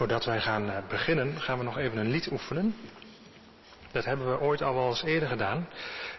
[0.00, 2.74] Voordat wij gaan eh, beginnen, gaan we nog even een lied oefenen.
[3.92, 5.68] Dat hebben we ooit al wel eens eerder gedaan.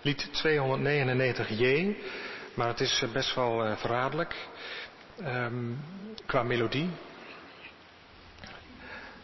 [0.01, 1.95] Lied 299J.
[2.53, 4.35] Maar het is eh, best wel eh, verraderlijk.
[5.23, 5.73] Ehm,
[6.25, 6.89] qua melodie.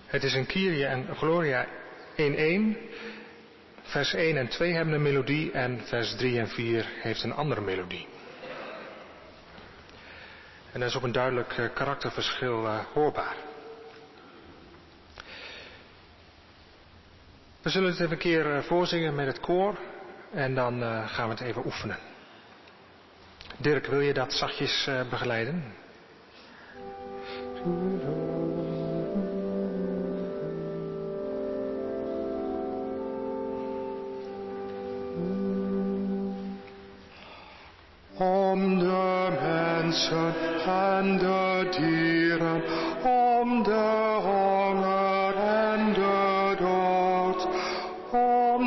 [0.08, 1.68] Het is een Kyrie en Gloria 1-1.
[3.82, 7.62] Vers 1 en 2 hebben een melodie en vers 3 en 4 heeft een andere
[7.62, 8.08] melodie.
[10.72, 13.36] En dat is ook een duidelijk uh, karakterverschil uh, hoorbaar.
[17.62, 19.78] We zullen het even een keer uh, voorzingen met het koor
[20.34, 21.98] en dan gaan we het even oefenen.
[23.58, 25.64] Dirk, wil je dat zachtjes begeleiden?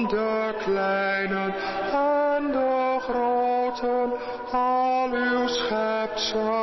[0.09, 1.55] De kleinen
[1.93, 4.13] en de groten,
[4.53, 6.60] al uw schepselen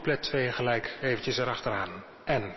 [0.00, 2.04] couplet 2 gelijk eventjes erachteraan.
[2.24, 2.54] En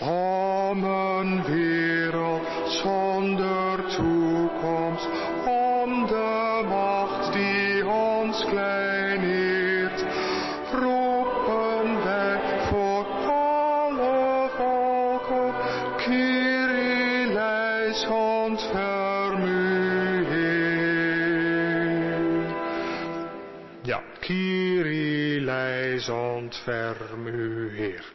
[0.00, 5.08] Om een wereld zonder toekomst,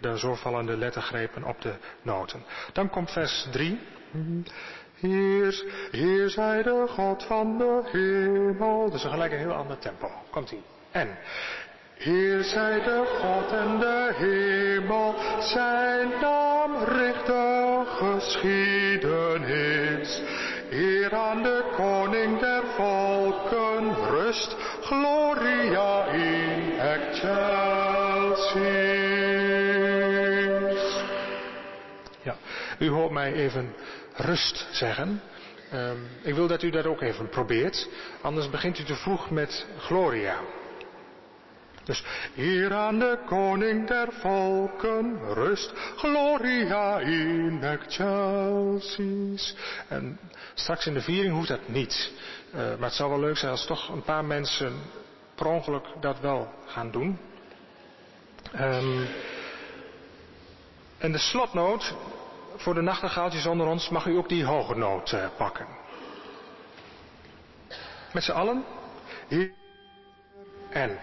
[0.02, 2.44] de lettergrepen op de noten.
[2.74, 3.80] Dan komt vers 3.
[4.96, 8.94] Heer, Heer zij de God van de hemel.
[8.94, 10.12] Een gelijk een heel ander tempo.
[10.30, 10.64] Komt ie.
[10.92, 11.18] En
[12.00, 19.12] Heer zij de God en de hemel, zijn naam richt de geschiedenis.
[20.70, 27.69] Heer aan de koning der volken, rust, gloria in excelsis.
[32.80, 33.74] U hoort mij even
[34.14, 35.22] rust zeggen.
[35.74, 37.88] Um, ik wil dat u dat ook even probeert.
[38.22, 40.40] Anders begint u te vroeg met Gloria.
[41.84, 49.56] Dus hier aan de koning der volken rust, gloria in excelsis.
[49.88, 50.20] En
[50.54, 52.12] straks in de viering hoeft dat niet.
[52.52, 54.74] Uh, maar het zou wel leuk zijn als toch een paar mensen
[55.36, 57.20] per ongeluk dat wel gaan doen.
[58.56, 59.08] Um,
[60.98, 61.96] en de slotnoot
[62.60, 65.68] voor de nachtegaaltjes onder ons mag u ook die hoge noot uh, pakken.
[68.14, 68.66] Met z'n allen.
[69.28, 69.52] Hier
[70.70, 71.00] en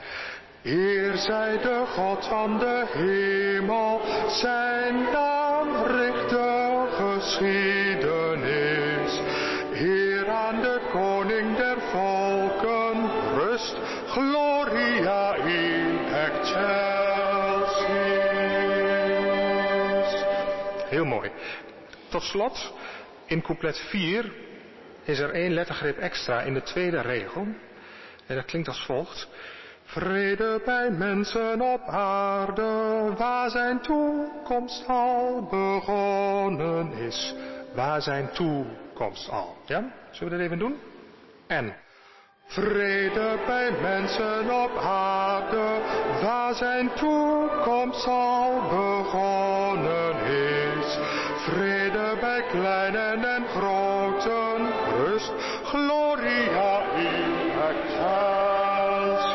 [0.66, 8.00] Heer zij de God van de hemel, zijn naam richt de geschiedenis.
[9.72, 16.95] Heer aan de koning der volken, rust, gloria in excelsis.
[22.08, 22.72] Tot slot,
[23.26, 24.32] in couplet 4
[25.04, 27.46] is er één lettergrip extra in de tweede regel.
[28.26, 29.28] En dat klinkt als volgt.
[29.84, 37.34] Vrede bij mensen op aarde, waar zijn toekomst al begonnen is.
[37.74, 39.56] Waar zijn toekomst al.
[39.66, 39.92] Ja?
[40.10, 40.76] Zullen we dat even doen?
[41.46, 41.76] En.
[42.46, 45.80] Vrede bij mensen op aarde,
[46.22, 50.98] waar zijn toekomst al begonnen is.
[51.44, 51.75] Vrede
[52.60, 55.32] kleinen en groten, rust,
[55.64, 59.34] gloria in excelsis.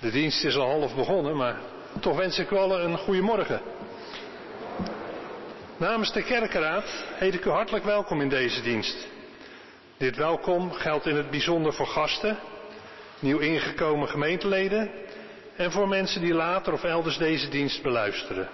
[0.00, 1.56] De dienst is al half begonnen, maar
[2.00, 3.60] toch wens ik wel een goede morgen.
[5.84, 9.06] Namens de kerkenraad heet ik u hartelijk welkom in deze dienst.
[9.96, 12.38] Dit welkom geldt in het bijzonder voor gasten,
[13.18, 14.90] nieuw ingekomen gemeenteleden
[15.56, 18.48] en voor mensen die later of elders deze dienst beluisteren.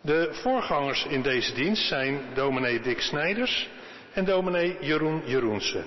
[0.00, 3.68] De voorgangers in deze dienst zijn dominee Dick Snijders
[4.12, 5.82] en dominee Jeroen Jeroense.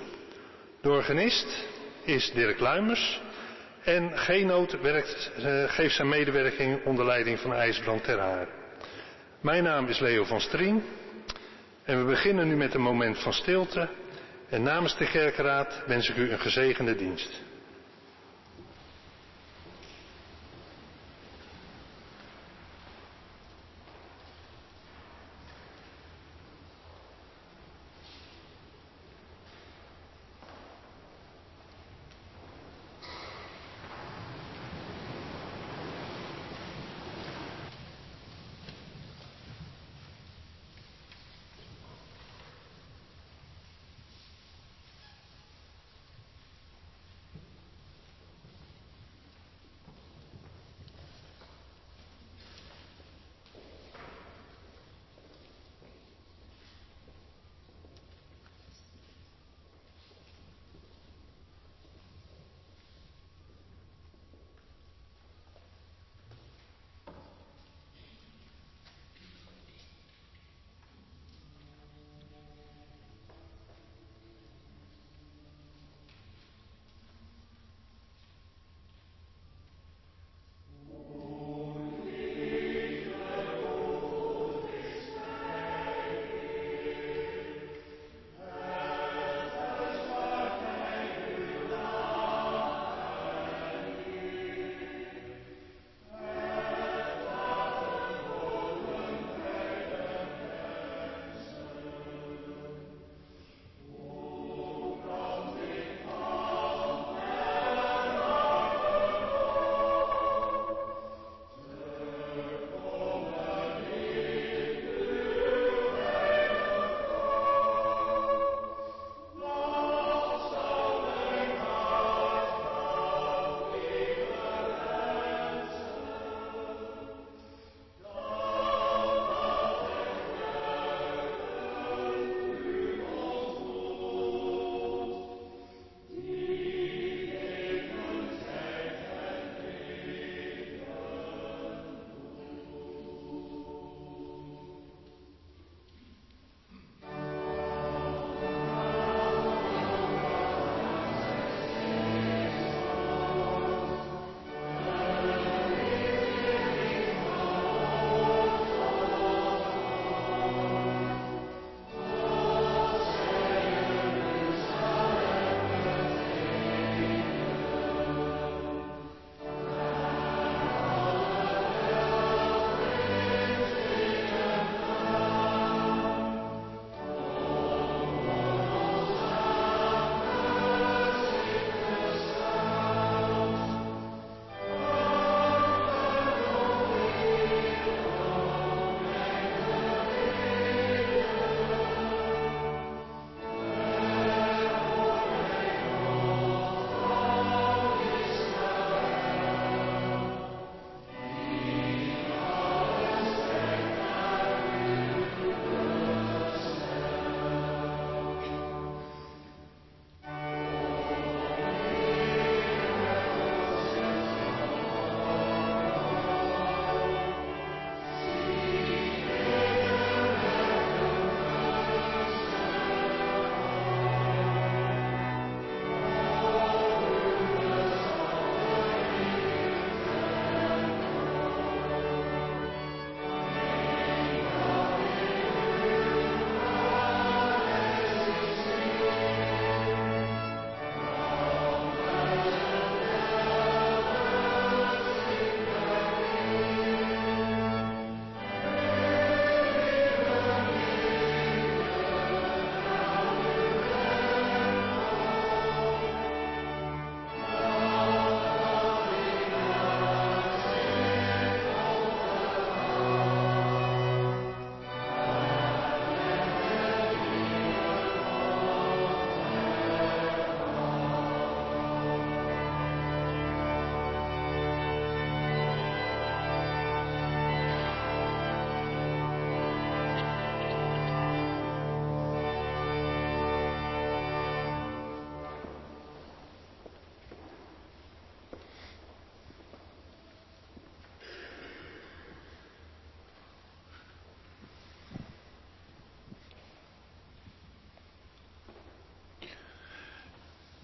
[0.82, 1.66] De organist
[2.04, 3.20] is Dirk Luimers
[3.82, 8.63] en Genoot uh, geeft zijn medewerking onder leiding van IJsbrand ter Haar.
[9.44, 10.82] Mijn naam is Leo van Strien
[11.82, 13.88] en we beginnen nu met een moment van stilte
[14.48, 17.42] en namens de kerkraad wens ik u een gezegende dienst.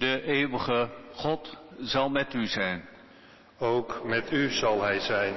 [0.00, 2.88] De eeuwige God zal met u zijn.
[3.58, 5.34] Ook met u zal hij zijn.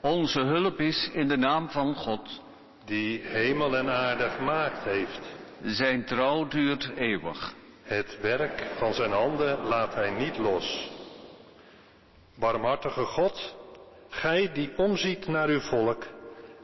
[0.00, 2.42] Onze hulp is in de naam van God.
[2.84, 5.20] Die hemel en aarde gemaakt heeft.
[5.62, 7.54] Zijn trouw duurt eeuwig.
[7.82, 10.90] Het werk van zijn handen laat hij niet los.
[12.34, 13.56] Barmhartige God,
[14.08, 16.06] gij die omziet naar uw volk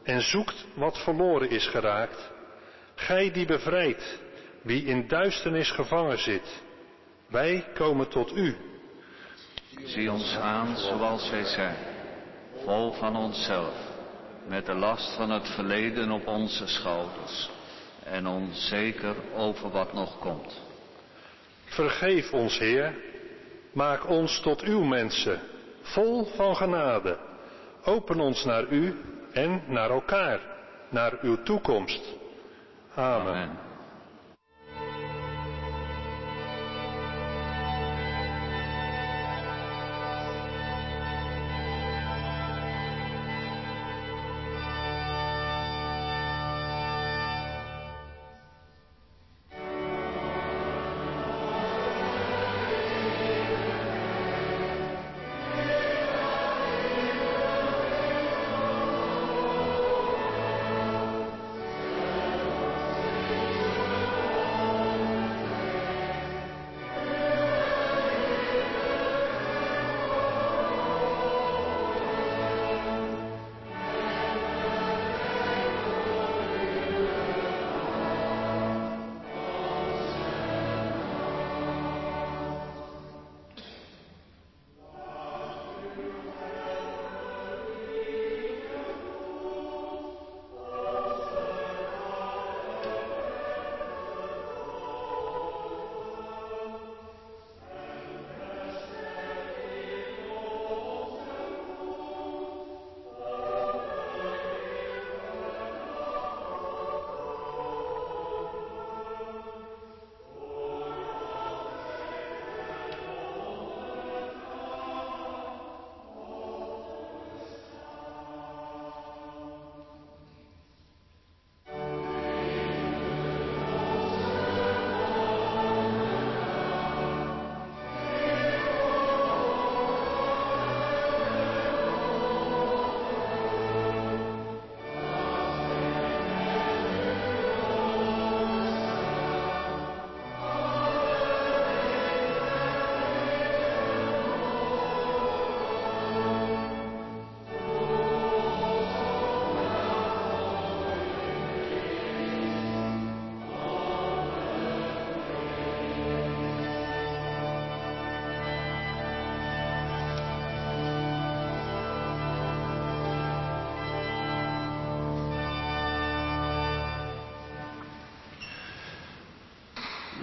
[0.03, 2.31] en zoekt wat verloren is geraakt.
[2.95, 4.19] Gij die bevrijdt
[4.61, 6.65] wie in duisternis gevangen zit.
[7.27, 8.55] Wij komen tot u.
[9.85, 11.75] Zie ons aan zoals wij zijn,
[12.63, 13.73] vol van onszelf,
[14.47, 17.49] met de last van het verleden op onze schouders
[18.03, 20.61] en onzeker over wat nog komt.
[21.65, 22.95] Vergeef ons, Heer.
[23.71, 25.41] Maak ons tot uw mensen,
[25.81, 27.17] vol van genade.
[27.83, 30.39] Open ons naar u en naar elkaar,
[30.89, 32.15] naar uw toekomst.
[32.95, 33.33] Amen.
[33.33, 33.66] Amen.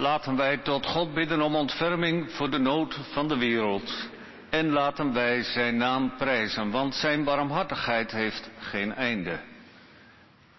[0.04, 4.08] Laten wij tot God bidden om ontferming voor de nood van de wereld.
[4.50, 9.40] En laten wij zijn naam prijzen, want zijn barmhartigheid heeft geen einde.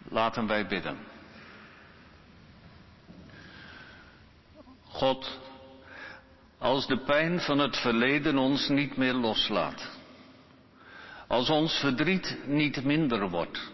[0.10, 0.98] Laten wij bidden.
[4.84, 5.40] God,
[6.58, 9.90] als de pijn van het verleden ons niet meer loslaat,
[11.28, 13.72] als ons verdriet niet minder wordt,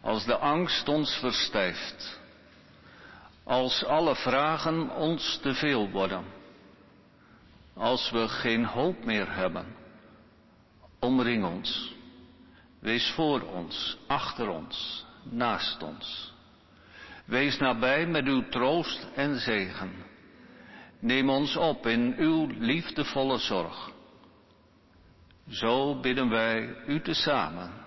[0.00, 2.22] als de angst ons verstijft,
[3.44, 6.24] als alle vragen ons te veel worden.
[7.74, 9.66] Als we geen hoop meer hebben.
[11.00, 11.94] Omring ons.
[12.80, 16.32] Wees voor ons, achter ons, naast ons.
[17.24, 19.92] Wees nabij met uw troost en zegen.
[21.00, 23.90] Neem ons op in uw liefdevolle zorg.
[25.48, 27.83] Zo bidden wij u tezamen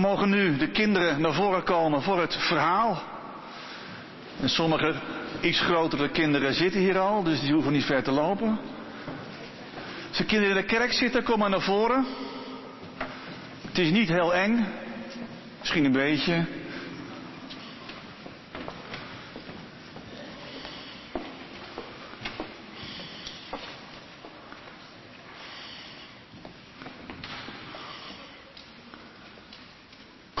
[0.00, 3.02] Dan mogen nu de kinderen naar voren komen voor het verhaal.
[4.40, 4.94] En sommige
[5.40, 8.58] iets grotere kinderen zitten hier al, dus die hoeven niet ver te lopen.
[10.08, 12.06] Als de kinderen in de kerk zitten, kom maar naar voren.
[13.66, 14.66] Het is niet heel eng.
[15.58, 16.44] Misschien een beetje.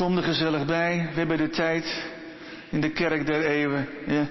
[0.00, 1.08] Kom er gezellig bij.
[1.12, 2.04] We hebben de tijd
[2.70, 3.88] in de kerk der eeuwen.
[4.06, 4.26] Ja.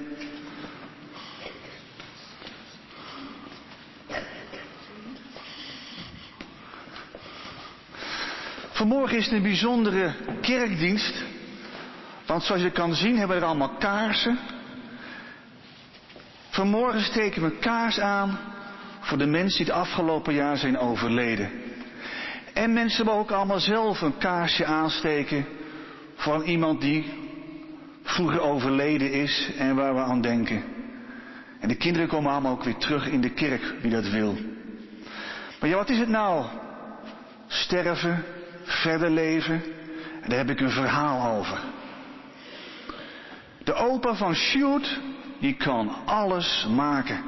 [8.71, 11.23] Vanmorgen is het een bijzondere kerkdienst.
[12.25, 14.39] Want zoals je kan zien hebben we er allemaal kaarsen.
[16.49, 18.39] Vanmorgen steken we kaars aan
[18.99, 21.51] voor de mensen die het afgelopen jaar zijn overleden.
[22.53, 25.57] En mensen mogen ook allemaal zelf een kaarsje aansteken
[26.19, 27.05] voor iemand die
[28.03, 30.63] vroeger overleden is en waar we aan denken.
[31.59, 34.37] En de kinderen komen allemaal ook weer terug in de kerk, wie dat wil.
[35.59, 36.45] Maar ja, wat is het nou?
[37.47, 38.23] Sterven,
[38.63, 39.63] verder leven.
[40.21, 41.59] En daar heb ik een verhaal over.
[43.63, 44.99] De opa van Sjoerd,
[45.39, 47.23] die kan alles maken.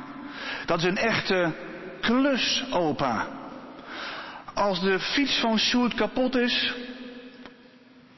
[0.66, 1.52] Dat is een echte
[2.02, 3.28] klusopa.
[4.54, 6.74] Als de fiets van Sjoerd kapot is,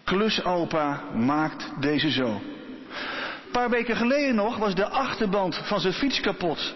[0.04, 2.28] klusopa maakt deze zo.
[2.28, 6.74] Een paar weken geleden nog was de achterband van zijn fiets kapot.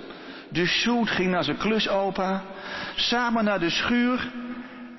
[0.49, 2.43] Dus Sjoerd ging naar zijn klusopa,
[2.95, 4.31] samen naar de schuur.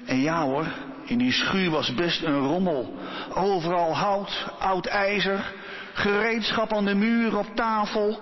[0.07, 0.67] En ja hoor,
[1.05, 2.95] in die schuur was best een rommel.
[3.35, 5.53] Overal hout, oud ijzer,
[5.93, 8.19] gereedschap aan de muur, op tafel.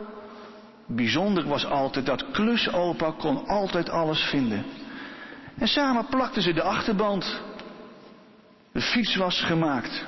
[0.86, 4.64] Bijzonder was altijd dat klusopa kon altijd alles vinden.
[5.58, 7.40] En samen plakten ze de achterband.
[8.76, 10.04] De fiets was gemaakt.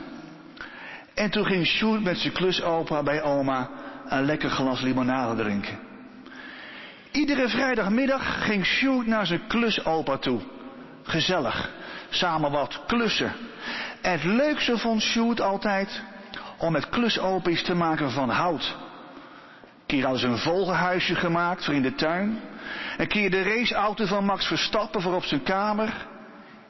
[1.14, 3.70] En toen ging Sjoerd met zijn klusopa bij oma
[4.08, 5.78] een lekker glas limonade drinken.
[7.10, 10.40] Iedere vrijdagmiddag ging Sjoerd naar zijn klusopa toe.
[11.02, 11.70] Gezellig
[12.08, 13.32] samen wat klussen.
[14.02, 16.02] En het leukste vond Sjoerd altijd
[16.58, 18.76] om met klusopies te maken van hout.
[19.62, 22.40] Een keer hadden ze een vogelhuisje gemaakt voor in de tuin.
[22.96, 26.06] Een keer de raceauto van Max Verstappen voor op zijn kamer.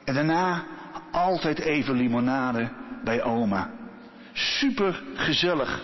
[0.05, 0.63] En daarna
[1.11, 2.69] altijd even limonade
[3.03, 3.69] bij oma.
[4.33, 5.81] Super gezellig.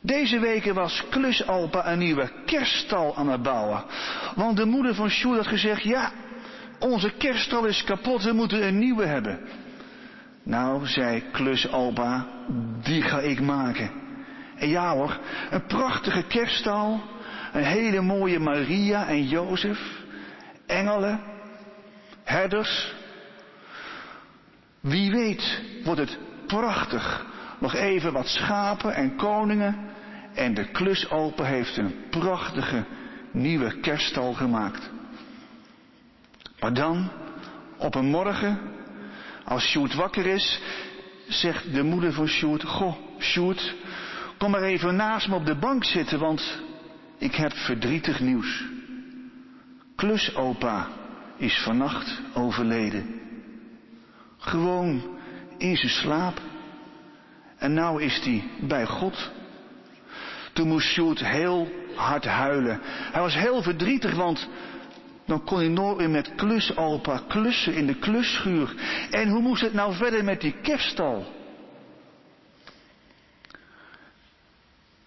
[0.00, 3.84] Deze weken was Klusalpa een nieuwe kerststal aan het bouwen.
[4.34, 6.12] Want de moeder van Sjoerd had gezegd, ja,
[6.78, 9.40] onze kerststal is kapot, we moeten een nieuwe hebben.
[10.42, 12.26] Nou, zei Klusalpa,
[12.82, 13.90] die ga ik maken.
[14.56, 15.18] En ja hoor,
[15.50, 17.02] een prachtige kerststal,
[17.52, 19.80] een hele mooie Maria en Jozef,
[20.66, 21.20] engelen,
[22.24, 22.94] herders.
[24.80, 27.26] Wie weet wordt het prachtig.
[27.58, 29.88] Nog even wat schapen en koningen.
[30.34, 32.84] En de klusopen heeft een prachtige
[33.30, 34.90] nieuwe kerststal gemaakt.
[36.60, 37.10] Maar dan,
[37.76, 38.58] op een morgen,
[39.44, 40.60] als Sjoerd wakker is,
[41.28, 43.74] zegt de moeder van Sjoerd, Goh, Sjoerd,
[44.38, 46.60] kom maar even naast me op de bank zitten, want
[47.18, 48.64] ik heb verdrietig nieuws.
[49.96, 50.88] Klusopa
[51.40, 53.20] is vannacht overleden.
[54.38, 55.18] Gewoon
[55.58, 56.40] in zijn slaap.
[57.56, 59.30] En nou is hij bij God.
[60.52, 62.80] Toen moest Sjoerd heel hard huilen.
[62.82, 64.48] Hij was heel verdrietig, want
[65.26, 68.74] dan kon hij nooit meer met klusopa klussen in de klusschuur.
[69.10, 71.38] En hoe moest het nou verder met die kerststal?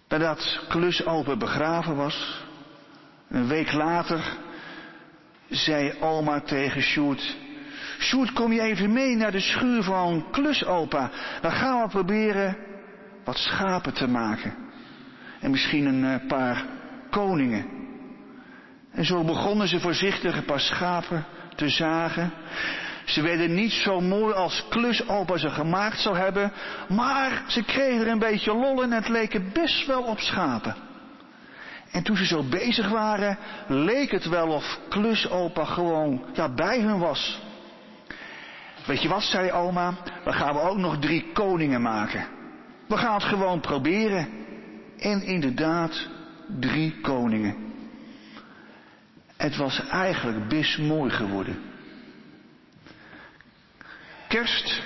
[0.08, 2.42] Nadat klusopa begraven was,
[3.28, 4.36] een week later,
[5.54, 7.36] zei oma tegen Sjoerd,
[7.98, 11.10] Sjoerd, kom je even mee naar de schuur van klusopa.
[11.40, 12.56] Dan gaan we proberen
[13.24, 14.54] wat schapen te maken.
[15.40, 16.64] En misschien een eh, paar
[17.10, 17.66] koningen.
[18.90, 22.32] En zo begonnen ze voorzichtig een paar schapen te zagen.
[23.04, 26.52] Ze werden niet zo mooi als klusopa ze gemaakt zou hebben.
[26.88, 30.74] Maar ze kregen er een beetje lol in en het leken best wel op schapen.
[31.94, 36.98] En toen ze zo bezig waren, leek het wel of klusopa gewoon ja, bij hun
[36.98, 37.40] was.
[38.86, 42.26] Weet je wat, zei oma, dan gaan we ook nog drie koningen maken.
[42.88, 44.28] We gaan het gewoon proberen.
[44.98, 46.08] En inderdaad,
[46.60, 47.56] drie koningen.
[49.36, 51.58] Het was eigenlijk best mooi geworden.
[54.28, 54.82] Kerst.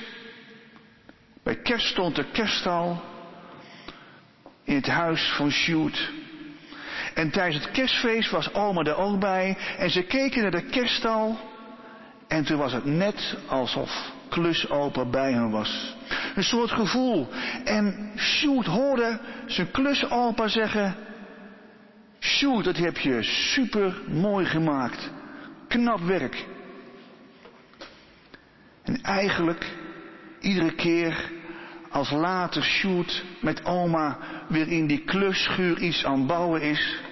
[1.42, 3.02] Bij kerst stond de kerststal
[4.64, 6.17] in het huis van Sjoerd.
[7.18, 9.56] En tijdens het kerstfeest was oma er ook bij.
[9.78, 11.38] En ze keken naar de kerststal.
[12.28, 15.96] En toen was het net alsof klusopa bij hem was.
[16.34, 17.28] Een soort gevoel.
[17.64, 20.96] En Sjoerd hoorde zijn klusopa zeggen...
[22.20, 25.10] Sjoerd, dat heb je super mooi gemaakt.
[25.68, 26.46] Knap werk.
[28.82, 29.66] En eigenlijk,
[30.40, 31.30] iedere keer
[31.90, 37.06] als later Sjoerd met oma weer in die klusschuur iets aan bouwen is,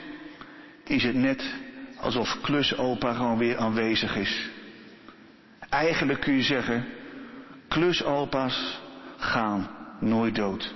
[0.89, 1.55] is het net
[1.97, 4.51] alsof klusopa gewoon weer aanwezig is.
[5.69, 6.85] Eigenlijk kun je zeggen,
[7.69, 8.81] klusopa's
[9.17, 9.69] gaan
[10.01, 10.75] nooit dood.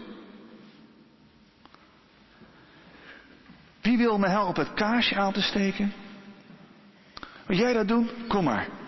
[3.80, 5.92] Wie wil me helpen het kaarsje aan te steken?
[7.46, 8.10] Wil jij dat doen?
[8.28, 8.79] Kom maar.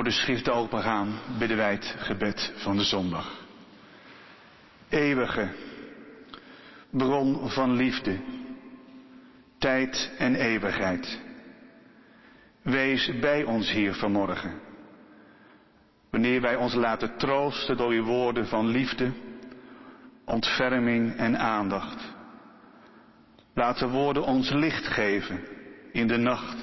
[0.00, 3.46] Voor de schriften opengaan, bidden wij het gebed van de zondag.
[4.88, 5.48] Eeuwige,
[6.90, 8.18] bron van liefde,
[9.58, 11.20] tijd en eeuwigheid.
[12.62, 14.60] Wees bij ons hier vanmorgen.
[16.10, 19.10] Wanneer wij ons laten troosten door uw woorden van liefde,
[20.24, 22.14] ontferming en aandacht.
[23.54, 25.40] Laat de woorden ons licht geven
[25.92, 26.56] in de nacht.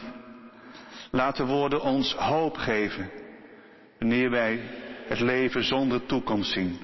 [1.12, 3.26] Laat de woorden ons hoop geven
[4.00, 4.60] wanneer wij
[5.08, 6.78] het leven zonder toekomst zien.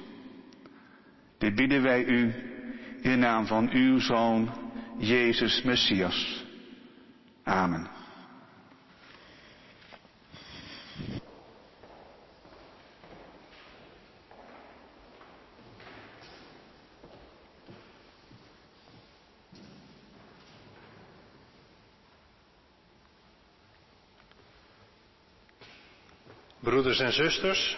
[1.38, 2.34] Dit bieden wij u
[3.02, 4.50] in de naam van uw Zoon,
[4.98, 6.44] Jezus Messias.
[7.42, 7.88] Amen.
[26.74, 27.76] Broeders en zusters,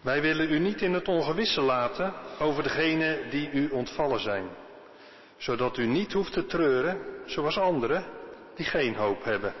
[0.00, 4.48] wij willen u niet in het ongewisse laten over degenen die u ontvallen zijn,
[5.36, 8.04] zodat u niet hoeft te treuren zoals anderen
[8.54, 9.54] die geen hoop hebben.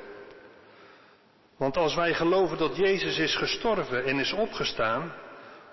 [1.56, 5.12] Want als wij geloven dat Jezus is gestorven en is opgestaan,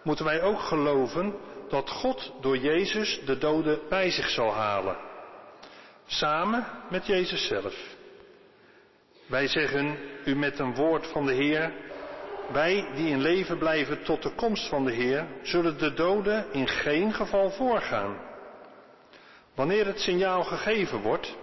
[0.03, 1.35] moeten wij ook geloven
[1.69, 4.97] dat God door Jezus de doden bij zich zal halen.
[6.05, 7.75] Samen met Jezus zelf.
[9.25, 11.71] Wij zeggen u met een woord van de Heer,
[12.51, 16.67] wij die in leven blijven tot de komst van de Heer, zullen de doden in
[16.67, 18.17] geen geval voorgaan.
[19.55, 21.35] Wanneer het signaal gegeven wordt,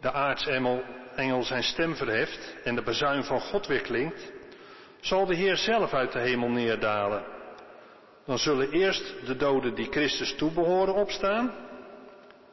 [0.00, 0.82] de aartsengel
[1.14, 4.32] engel zijn stem verheft en de bezuin van God weer klinkt,
[5.00, 7.24] zal de Heer zelf uit de hemel neerdalen.
[8.26, 11.54] Dan zullen eerst de doden die Christus toebehoren opstaan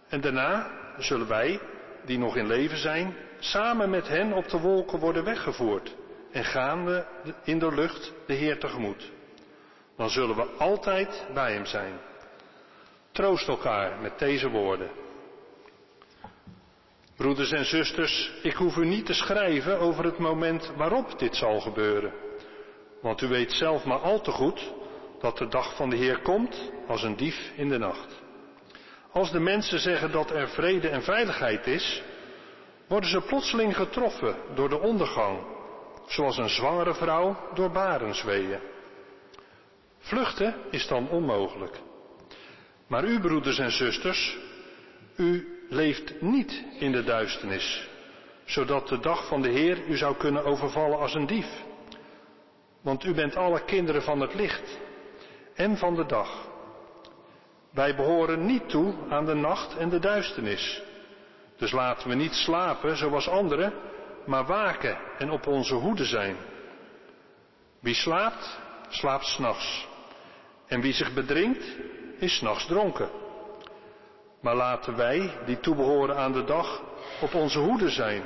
[0.09, 1.59] en daarna zullen wij,
[2.05, 5.95] die nog in leven zijn, samen met hen op de wolken worden weggevoerd
[6.35, 7.05] en gaan we
[7.43, 9.11] in de lucht de Heer tegemoet.
[9.97, 11.99] Dan zullen we altijd bij Hem zijn.
[13.11, 14.89] Troost elkaar met deze woorden.
[17.15, 21.59] Broeders en zusters, ik hoef u niet te schrijven over het moment waarop dit zal
[21.59, 22.13] gebeuren.
[23.01, 24.73] Want u weet zelf maar al te goed
[25.19, 28.21] dat de dag van de Heer komt als een dief in de nacht.
[29.11, 32.03] Als de mensen zeggen dat er vrede en veiligheid is,
[32.87, 35.54] worden ze plotseling getroffen door de ondergang,
[36.05, 38.59] zoals een zwangere vrouw door barensweeën.
[39.99, 41.79] Vluchten is dan onmogelijk.
[42.87, 44.37] Maar u, broeders en zusters,
[45.15, 47.89] u leeft niet in de duisternis,
[48.45, 51.63] zodat de dag van de Heer u zou kunnen overvallen als een dief.
[52.81, 54.79] Want u bent alle kinderen van het licht
[55.53, 56.47] en van de dag.
[57.71, 60.81] Wij behoren niet toe aan de nacht en de duisternis.
[61.57, 63.73] Dus laten we niet slapen zoals anderen,
[64.25, 66.35] maar waken en op onze hoede zijn.
[67.79, 68.59] Wie slaapt,
[68.89, 69.87] slaapt s'nachts.
[70.67, 71.65] En wie zich bedrinkt,
[72.17, 73.09] is s'nachts dronken.
[74.41, 76.81] Maar laten wij, die toebehoren aan de dag,
[77.21, 78.23] op onze hoede zijn,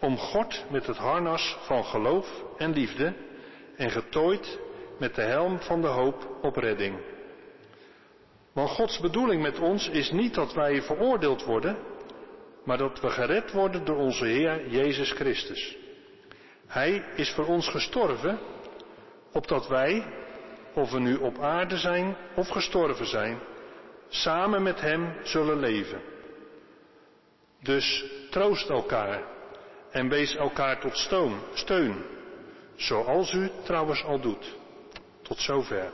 [0.00, 3.14] om God met het harnas van geloof en liefde
[3.76, 4.58] en getooid
[4.98, 6.98] met de helm van de hoop op redding.
[8.52, 11.76] Want Gods bedoeling met ons is niet dat wij veroordeeld worden,
[12.68, 15.76] maar dat we gered worden door onze Heer Jezus Christus.
[16.66, 18.38] Hij is voor ons gestorven,
[19.32, 20.04] opdat wij,
[20.74, 23.38] of we nu op aarde zijn of gestorven zijn,
[24.08, 26.00] samen met Hem zullen leven.
[27.62, 29.22] Dus troost elkaar
[29.90, 32.04] en wees elkaar tot steun, steun,
[32.76, 34.56] zoals u trouwens al doet.
[35.22, 35.92] Tot zover.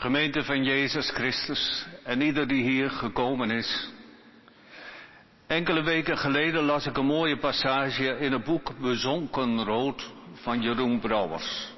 [0.00, 3.88] Gemeente van Jezus Christus en ieder die hier gekomen is.
[5.46, 11.00] Enkele weken geleden las ik een mooie passage in het boek Bezonken Rood van Jeroen
[11.00, 11.72] Brouwers.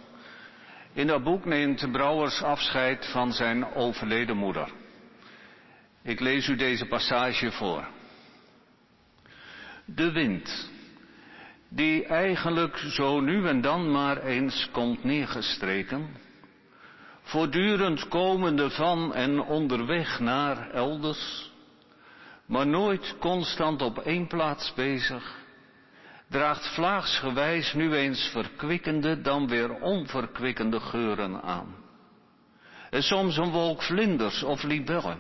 [0.92, 4.72] In dat boek neemt Brouwers afscheid van zijn overleden moeder.
[6.02, 7.88] Ik lees u deze passage voor.
[9.84, 10.70] De wind,
[11.68, 16.08] die eigenlijk zo nu en dan maar eens komt neergestreken,
[17.22, 21.50] voortdurend komende van en onderweg naar elders,
[22.46, 25.34] maar nooit constant op één plaats bezig,
[26.28, 31.74] draagt vlaagsgewijs nu eens verkwikkende, dan weer onverkwikkende geuren aan.
[32.90, 35.18] En soms een wolk vlinders of libellen,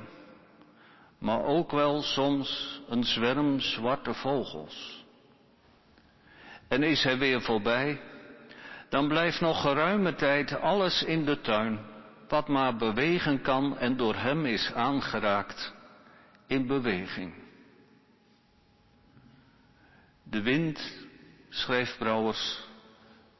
[1.18, 5.04] maar ook wel soms een zwerm zwarte vogels.
[6.68, 8.00] En is hij weer voorbij,
[8.88, 11.91] dan blijft nog geruime tijd alles in de tuin,
[12.32, 15.74] wat maar bewegen kan en door hem is aangeraakt,
[16.46, 17.34] in beweging.
[20.22, 21.06] De wind,
[21.48, 22.68] schrijft Brouwers,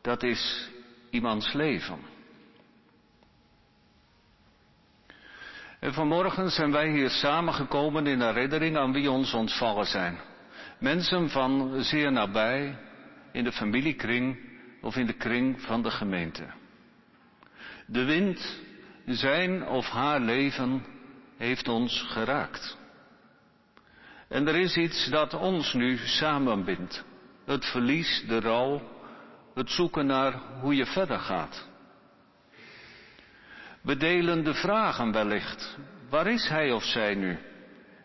[0.00, 0.70] dat is
[1.10, 1.98] iemands leven.
[5.80, 10.18] En vanmorgen zijn wij hier samengekomen in herinnering aan wie ons ontvallen zijn.
[10.78, 12.78] Mensen van zeer nabij,
[13.32, 14.38] in de familiekring
[14.80, 16.46] of in de kring van de gemeente.
[17.86, 18.60] De wind,
[19.06, 20.84] zijn of haar leven,
[21.36, 22.76] heeft ons geraakt.
[24.28, 27.04] En er is iets dat ons nu samenbindt.
[27.44, 28.82] Het verlies, de rouw,
[29.54, 31.68] het zoeken naar hoe je verder gaat.
[33.82, 35.76] We delen de vragen wellicht.
[36.10, 37.38] Waar is hij of zij nu?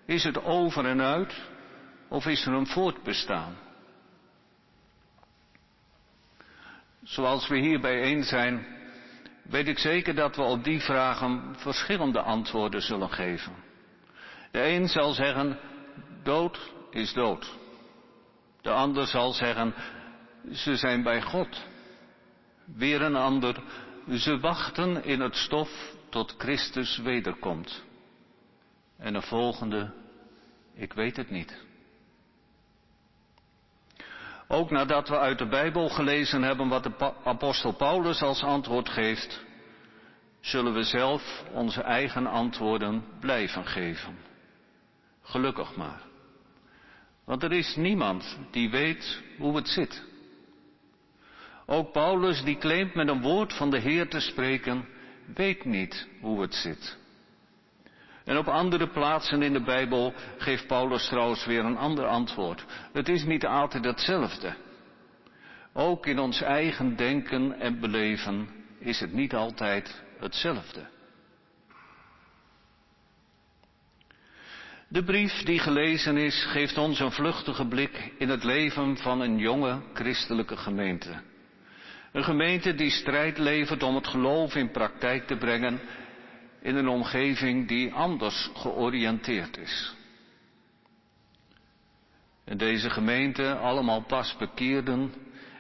[0.06, 1.42] Is het over en uit
[2.08, 3.56] of is er een voortbestaan?
[7.04, 8.77] Zoals we hier bijeen zijn,
[9.50, 13.54] weet ik zeker dat we op die vragen verschillende antwoorden zullen geven.
[14.52, 15.60] De een zal zeggen,
[16.24, 17.56] dood is dood.
[18.62, 19.74] De ander zal zeggen,
[20.52, 21.66] ze zijn bij God.
[22.66, 23.64] Weer een ander,
[24.12, 27.84] ze wachten in het stof tot Christus wederkomt.
[28.98, 29.94] En een volgende,
[30.74, 31.67] ik weet het niet.
[34.48, 39.46] Ook nadat we uit de Bijbel gelezen hebben wat de apostel Paulus als antwoord geeft,
[40.40, 44.18] zullen we zelf onze eigen antwoorden blijven geven.
[45.22, 46.02] Gelukkig maar.
[47.26, 50.06] Want er is niemand die weet hoe het zit.
[51.66, 54.86] Ook Paulus, die claimt met een woord van de Heer te spreken,
[55.36, 56.98] weet niet hoe het zit.
[58.28, 62.66] En op andere plaatsen in de Bijbel geeft Paulus trouwens weer een ander antwoord.
[62.94, 64.56] Het is niet altijd hetzelfde.
[65.74, 68.50] Ook in ons eigen denken en beleven
[68.80, 70.88] is het niet altijd hetzelfde.
[74.88, 79.38] De brief die gelezen is, geeft ons een vluchtige blik in het leven van een
[79.38, 81.22] jonge christelijke gemeente.
[82.12, 85.80] Een gemeente die strijd levert om het geloof in praktijk te brengen
[86.68, 89.96] in een omgeving die anders georiënteerd is.
[92.44, 95.14] En deze gemeente, allemaal pas bekeerden,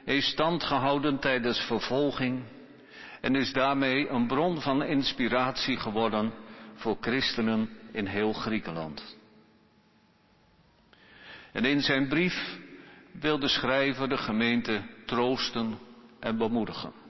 [0.05, 2.43] heeft stand gehouden tijdens vervolging
[3.21, 6.33] en is daarmee een bron van inspiratie geworden
[6.75, 9.17] voor christenen in heel Griekenland.
[11.51, 12.59] En in zijn brief
[13.11, 15.77] wil de schrijver de gemeente troosten
[16.19, 17.06] en bemoedigen.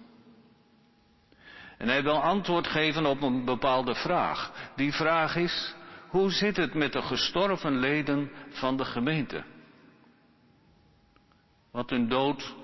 [1.78, 4.52] En hij wil antwoord geven op een bepaalde vraag.
[4.76, 5.76] Die vraag is,
[6.10, 9.44] hoe zit het met de gestorven leden van de gemeente?
[11.72, 12.56] Want hun dood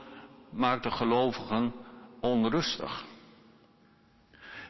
[0.51, 1.73] maakt de gelovigen
[2.21, 3.03] onrustig.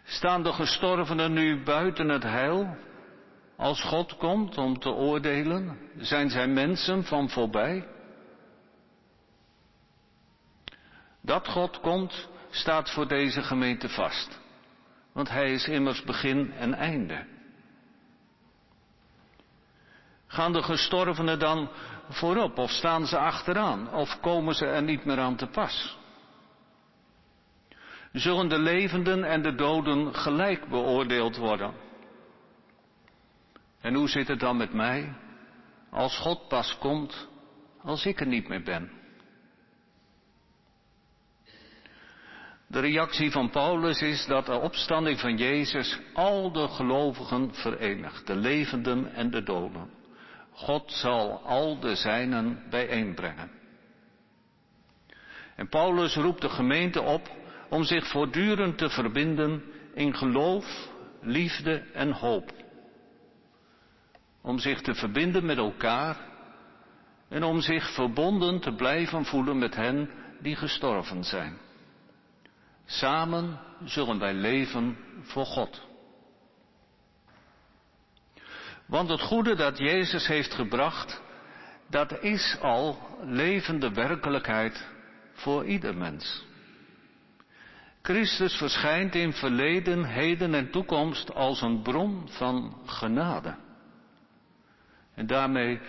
[0.04, 2.78] Staan de gestorvenen nu buiten het heil?
[3.58, 7.88] Als God komt om te oordelen, zijn zij mensen van voorbij?
[11.22, 14.40] Dat God komt, staat voor deze gemeente vast.
[15.12, 17.26] Want Hij is immers begin en einde.
[20.28, 21.70] Gaan de gestorvenen dan
[22.10, 25.98] voorop of staan ze achteraan of komen ze er niet meer aan te pas?
[28.12, 31.74] Zullen de levenden en de doden gelijk beoordeeld worden?
[33.82, 35.14] En hoe zit het dan met mij
[35.90, 37.28] als God pas komt
[37.82, 39.03] als ik er niet meer ben?
[42.74, 48.36] De reactie van Paulus is dat de opstanding van Jezus al de gelovigen verenigt, de
[48.36, 49.90] levenden en de doden.
[50.52, 53.52] God zal al de zijnen bijeenbrengen.
[55.56, 57.30] En Paulus roept de gemeente op
[57.70, 59.64] om zich voortdurend te verbinden
[59.94, 60.90] in geloof
[61.22, 62.52] liefde en hoop.
[64.42, 66.18] Om zich te verbinden met elkaar
[67.30, 70.10] en om zich verbonden te blijven voelen met hen
[70.40, 71.58] die gestorven zijn.
[72.94, 75.82] Samen zullen wij leven voor God.
[78.86, 81.22] Want het goede dat Jezus heeft gebracht,
[81.90, 84.88] dat is al levende werkelijkheid
[85.34, 86.46] voor ieder mens.
[88.02, 93.56] Christus verschijnt in verleden, heden en toekomst als een bron van genade.
[95.16, 95.82] En daarmee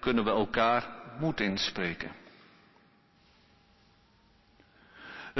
[0.00, 0.88] kunnen we elkaar
[1.18, 2.19] moed inspreken.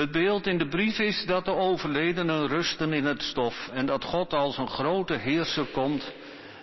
[0.01, 4.05] Het beeld in de brief is dat de overledenen rusten in het stof en dat
[4.05, 6.13] God als een grote heerser komt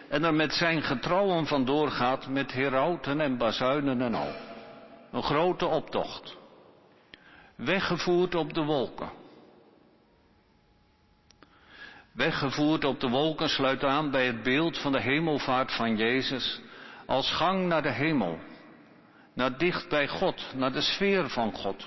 [0.10, 4.32] en er met zijn getrouwen vandoor gaat met herauten en bazuinen en al.
[5.12, 6.38] Een grote optocht.
[7.56, 9.12] Weggevoerd op de wolken.
[12.14, 16.62] Weggevoerd op de wolken sluit aan bij het beeld van de hemelvaart van Jezus
[17.06, 18.40] als gang naar de hemel.
[19.34, 21.86] Naar dicht bij God, naar de sfeer van God.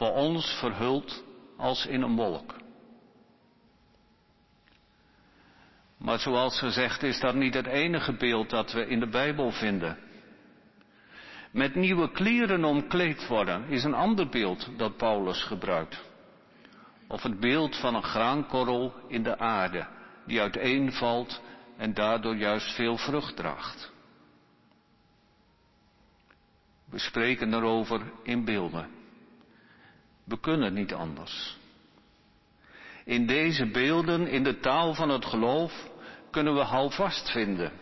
[0.00, 1.24] Voor ons verhuld
[1.56, 2.54] als in een wolk.
[5.98, 9.98] Maar zoals gezegd is dat niet het enige beeld dat we in de Bijbel vinden.
[11.50, 16.10] Met nieuwe kleren omkleed worden is een ander beeld dat Paulus gebruikt.
[17.08, 19.86] Of het beeld van een graankorrel in de aarde
[20.26, 21.40] die uiteenvalt
[21.76, 23.92] en daardoor juist veel vrucht draagt.
[26.84, 28.99] We spreken erover in beelden.
[30.30, 31.56] We kunnen niet anders.
[33.04, 35.88] In deze beelden, in de taal van het geloof,
[36.30, 37.72] kunnen we houvast vinden.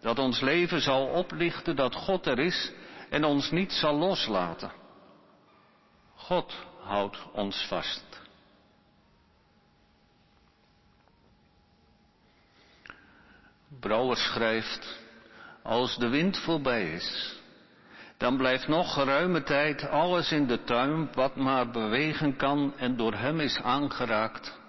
[0.00, 2.72] Dat ons leven zal oplichten dat God er is
[3.10, 4.72] en ons niet zal loslaten.
[6.14, 8.20] God houdt ons vast.
[13.80, 15.00] Brouwer schrijft,
[15.62, 17.37] als de wind voorbij is,
[18.18, 23.14] dan blijft nog geruime tijd alles in de tuin wat maar bewegen kan en door
[23.14, 24.60] hem is aangeraakt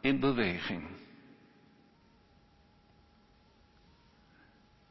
[0.00, 0.88] in beweging.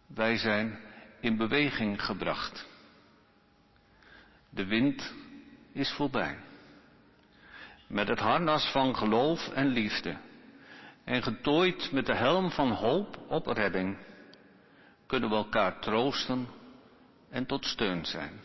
[0.08, 0.80] Wij zijn
[1.20, 2.68] in beweging gebracht.
[4.50, 5.14] De wind
[5.72, 6.38] is voorbij.
[7.88, 10.18] Met het harnas van geloof en liefde
[11.04, 13.98] en getooid met de helm van hoop op redding
[15.06, 16.48] kunnen we elkaar troosten
[17.38, 18.40] en tot steun zijn.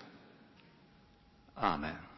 [1.55, 2.11] Amen.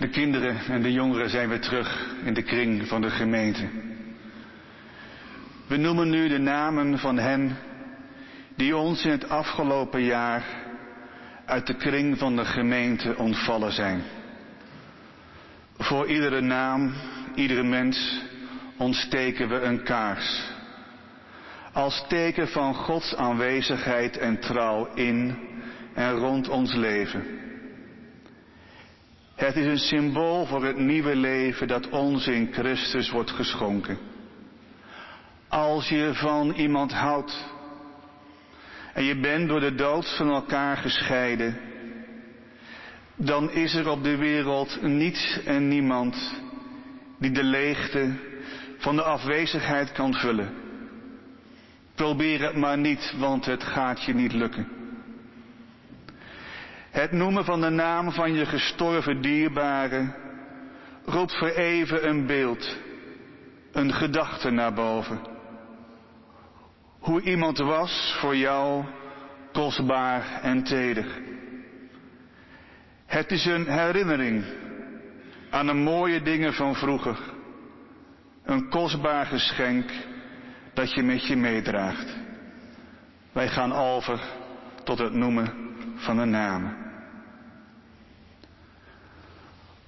[0.00, 3.68] De kinderen en de jongeren zijn weer terug in de kring van de gemeente.
[5.66, 7.56] We noemen nu de namen van hen
[8.56, 10.44] die ons in het afgelopen jaar
[11.44, 14.02] uit de kring van de gemeente ontvallen zijn.
[15.78, 16.92] Voor iedere naam,
[17.34, 18.22] iedere mens
[18.76, 20.50] ontsteken we een kaars.
[21.72, 25.38] Als teken van Gods aanwezigheid en trouw in
[25.94, 27.39] en rond ons leven.
[29.50, 33.98] Het is een symbool voor het nieuwe leven dat ons in Christus wordt geschonken.
[35.48, 37.50] Als je van iemand houdt
[38.94, 41.58] en je bent door de dood van elkaar gescheiden,
[43.16, 46.34] dan is er op de wereld niets en niemand
[47.18, 48.14] die de leegte
[48.78, 50.54] van de afwezigheid kan vullen.
[51.94, 54.79] Probeer het maar niet, want het gaat je niet lukken.
[56.90, 60.14] Het noemen van de naam van je gestorven dierbare
[61.04, 62.76] roept voor even een beeld,
[63.72, 65.20] een gedachte naar boven.
[66.98, 68.84] Hoe iemand was voor jou
[69.52, 71.06] kostbaar en teder.
[73.06, 74.44] Het is een herinnering
[75.50, 77.18] aan de mooie dingen van vroeger.
[78.44, 79.90] Een kostbaar geschenk
[80.74, 82.16] dat je met je meedraagt.
[83.32, 84.20] Wij gaan over
[84.84, 85.52] tot het noemen
[85.96, 86.79] van de namen.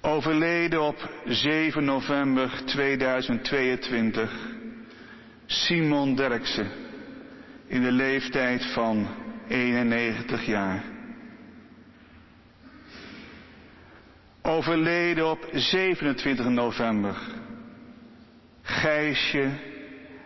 [0.05, 4.31] Overleden op 7 november 2022
[5.45, 6.67] Simon Derksen
[7.67, 9.07] in de leeftijd van
[9.47, 10.83] 91 jaar.
[14.41, 17.17] Overleden op 27 november
[18.61, 19.49] Gijsje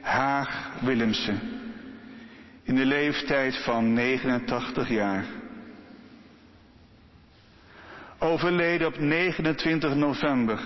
[0.02, 1.40] Haag Willemsen
[2.64, 5.26] in de leeftijd van 89 jaar.
[8.20, 10.60] Overleden op 29 november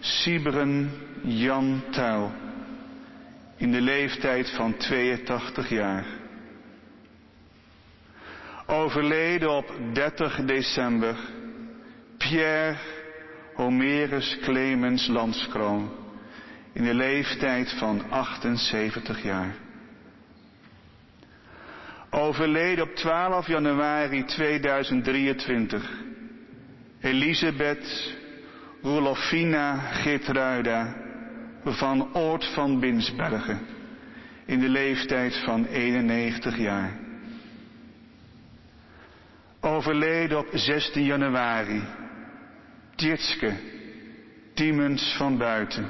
[0.00, 0.90] Sieberen
[1.22, 2.32] Jan Tuil
[3.56, 6.04] in de leeftijd van 82 jaar.
[8.66, 11.16] Overleden op 30 december
[12.18, 12.76] Pierre
[13.54, 15.90] Homerus Clemens Landskroon
[16.72, 19.54] in de leeftijd van 78 jaar.
[22.10, 26.03] Overleden op 12 januari 2023
[27.04, 28.16] Elisabeth
[28.82, 30.94] Rolofina Geertruida
[31.64, 33.60] van Oort van Binsbergen
[34.46, 36.92] in de leeftijd van 91 jaar.
[39.60, 41.82] Overleden op 16 januari
[42.94, 43.52] Tjitske
[44.54, 45.86] Tiemens van Buiten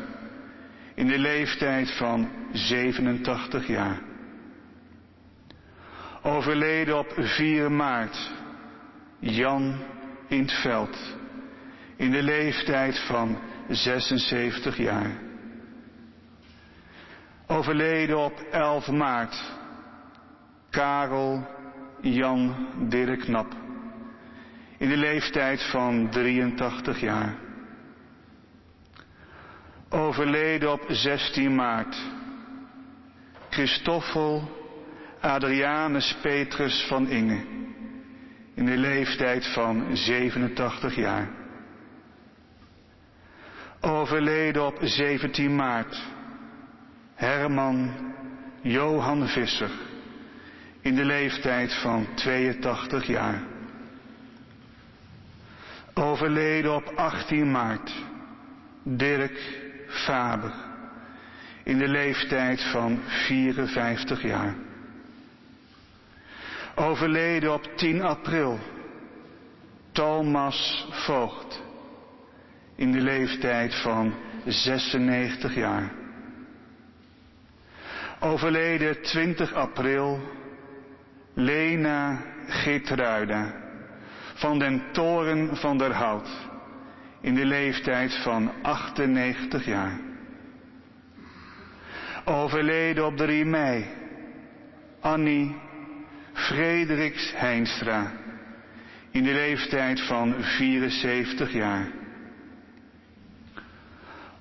[0.95, 4.01] in de leeftijd van 87 jaar.
[6.23, 8.31] Overleden op 4 maart
[9.19, 9.93] Jan
[10.35, 11.17] in veld
[11.97, 15.11] in de leeftijd van 76 jaar.
[17.47, 19.43] Overleden op 11 maart
[20.71, 21.47] Karel
[22.01, 23.55] Jan Dirk Knap
[24.79, 27.35] in de leeftijd van 83 jaar.
[29.89, 31.97] Overleden op 16 maart
[33.51, 34.63] Christoffel
[35.21, 37.55] Adrianus Petrus van Inge
[38.55, 41.29] in de leeftijd van 87 jaar.
[43.81, 46.03] Overleden op 17 maart
[47.15, 47.93] Herman
[48.63, 49.71] Johan Visser
[50.81, 53.43] in de leeftijd van 82 jaar.
[55.95, 57.93] Overleden op 18 maart
[58.83, 60.53] Dirk Faber
[61.63, 64.55] in de leeftijd van 54 jaar.
[66.75, 68.59] Overleden op 10 april.
[69.93, 71.63] Thomas Voogd
[72.75, 74.15] in de leeftijd van
[74.45, 75.93] 96 jaar.
[78.21, 80.21] Overleden 20 april.
[81.35, 83.55] Lena Geertruida.
[84.35, 86.29] Van den toren van der Hout.
[87.21, 90.01] In de leeftijd van 98 jaar.
[92.25, 93.87] Overleden op 3 mei.
[95.01, 95.57] Annie
[96.35, 98.13] Frederiks Heinstra
[99.11, 101.87] in de leeftijd van 74 jaar.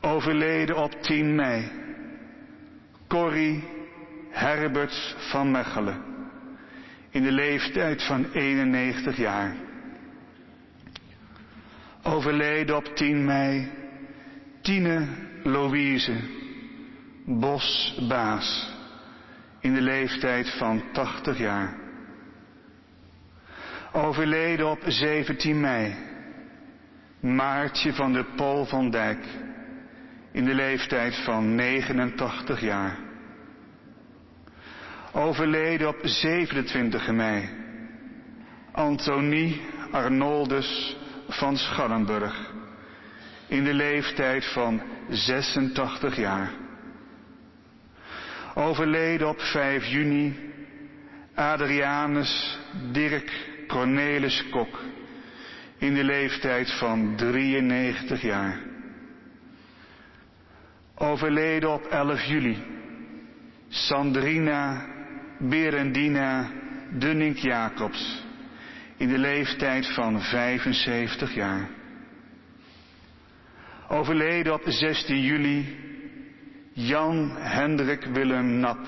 [0.01, 1.71] Overleden op 10 mei
[3.07, 3.63] Corrie
[4.29, 6.01] Herberts van Mechelen
[7.09, 9.55] in de leeftijd van 91 jaar.
[12.03, 13.71] Overleden op 10 mei
[14.61, 15.07] Tine
[15.43, 16.19] Louise
[17.25, 18.71] Bos Baas
[19.59, 21.82] in de leeftijd van 80 jaar.
[23.95, 25.95] Overleden op 17 mei
[27.19, 29.25] Maartje van de Pol van Dijk
[30.31, 32.97] in de leeftijd van 89 jaar.
[35.11, 37.49] Overleden op 27 mei.
[38.71, 42.51] Antonie Arnoldus van Schallenburg
[43.47, 46.51] in de leeftijd van 86 jaar.
[48.53, 50.51] Overleden op 5 juni
[51.35, 52.59] Adrianus
[52.91, 54.79] Dirk Cornelis Kok
[55.77, 58.59] in de leeftijd van 93 jaar.
[60.95, 62.57] Overleden op 11 juli
[63.69, 64.85] Sandrina
[65.39, 66.51] Berendina
[66.91, 68.23] Dunning Jacobs
[68.97, 71.69] in de leeftijd van 75 jaar.
[73.87, 75.77] Overleden op 16 juli
[76.73, 78.85] Jan Hendrik Willem Nap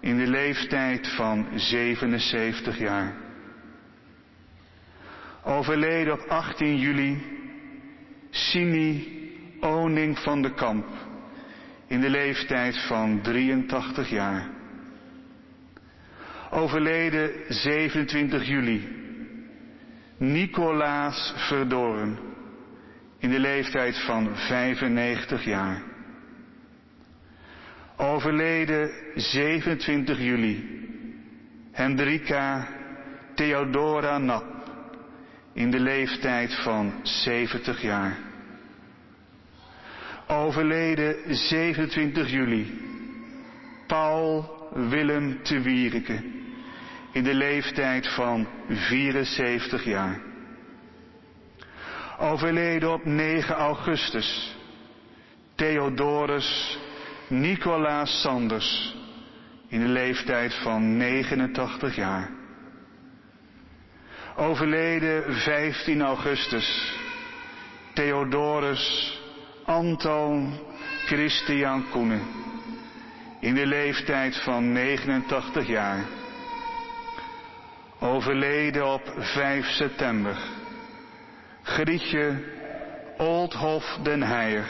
[0.00, 3.21] in de leeftijd van 77 jaar.
[5.44, 7.22] Overleden op 18 juli
[8.30, 9.20] Sini
[9.60, 10.86] Oning van de Kamp
[11.86, 14.48] in de leeftijd van 83 jaar.
[16.50, 18.88] Overleden 27 juli
[20.16, 22.18] Nicolaas Verdoren
[23.18, 25.82] in de leeftijd van 95 jaar.
[27.96, 30.80] Overleden 27 juli
[31.72, 32.68] Hendrika
[33.34, 34.61] Theodora Nap
[35.52, 38.18] in de leeftijd van 70 jaar.
[40.26, 42.80] Overleden 27 juli
[43.86, 46.22] Paul Willem te Wierike
[47.12, 50.20] in de leeftijd van 74 jaar.
[52.18, 54.56] Overleden op 9 augustus
[55.54, 56.78] Theodorus
[57.28, 58.96] Nicolaas Sanders
[59.68, 62.41] in de leeftijd van 89 jaar.
[64.36, 66.94] Overleden 15 augustus
[67.92, 69.20] Theodorus
[69.64, 70.58] Anton
[71.06, 72.22] Christian Koenen
[73.40, 76.04] in de leeftijd van 89 jaar.
[77.98, 80.36] Overleden op 5 september
[81.62, 82.44] Grietje
[83.16, 84.66] Oldhof den Heijer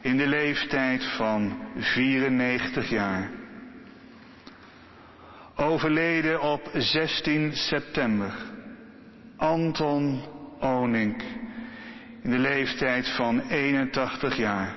[0.00, 3.30] in de leeftijd van 94 jaar.
[5.58, 8.34] Overleden op 16 september.
[9.36, 10.22] Anton
[10.60, 11.22] Onink
[12.22, 14.74] in de leeftijd van 81 jaar.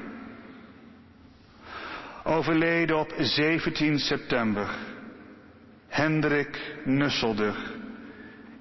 [2.23, 4.69] Overleden op 17 september.
[5.87, 7.55] Hendrik Nusselder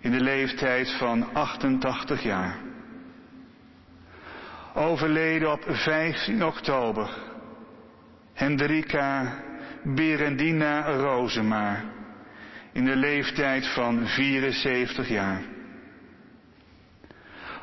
[0.00, 2.58] in de leeftijd van 88 jaar.
[4.74, 7.10] Overleden op 15 oktober.
[8.32, 9.34] Hendrika
[9.82, 11.96] Berendina Rozema
[12.78, 15.42] in de leeftijd van 74 jaar.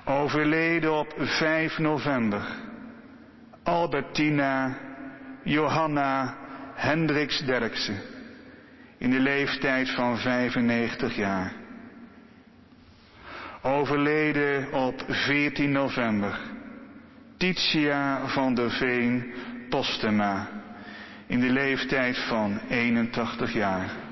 [0.06, 2.42] Overleden op 5 november.
[3.64, 4.78] Albertina
[5.44, 6.38] Johanna
[6.74, 8.02] Hendricks Derksen
[8.98, 11.54] in de leeftijd van 95 jaar.
[13.62, 16.40] Overleden op 14 november.
[17.38, 19.34] Titia van der Veen
[19.70, 20.48] Postema
[21.28, 24.05] in de leeftijd van 81 jaar.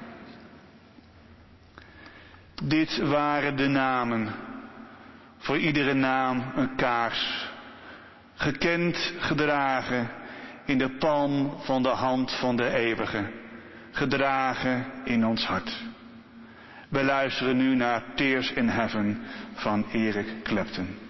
[2.65, 4.27] Dit waren de namen.
[5.37, 7.47] Voor iedere naam een kaars.
[8.33, 10.09] Gekend, gedragen
[10.65, 13.31] in de palm van de hand van de eeuwige.
[13.91, 15.83] Gedragen in ons hart.
[16.89, 19.21] We luisteren nu naar Tears in Heaven
[19.53, 21.02] van Erik Clapton.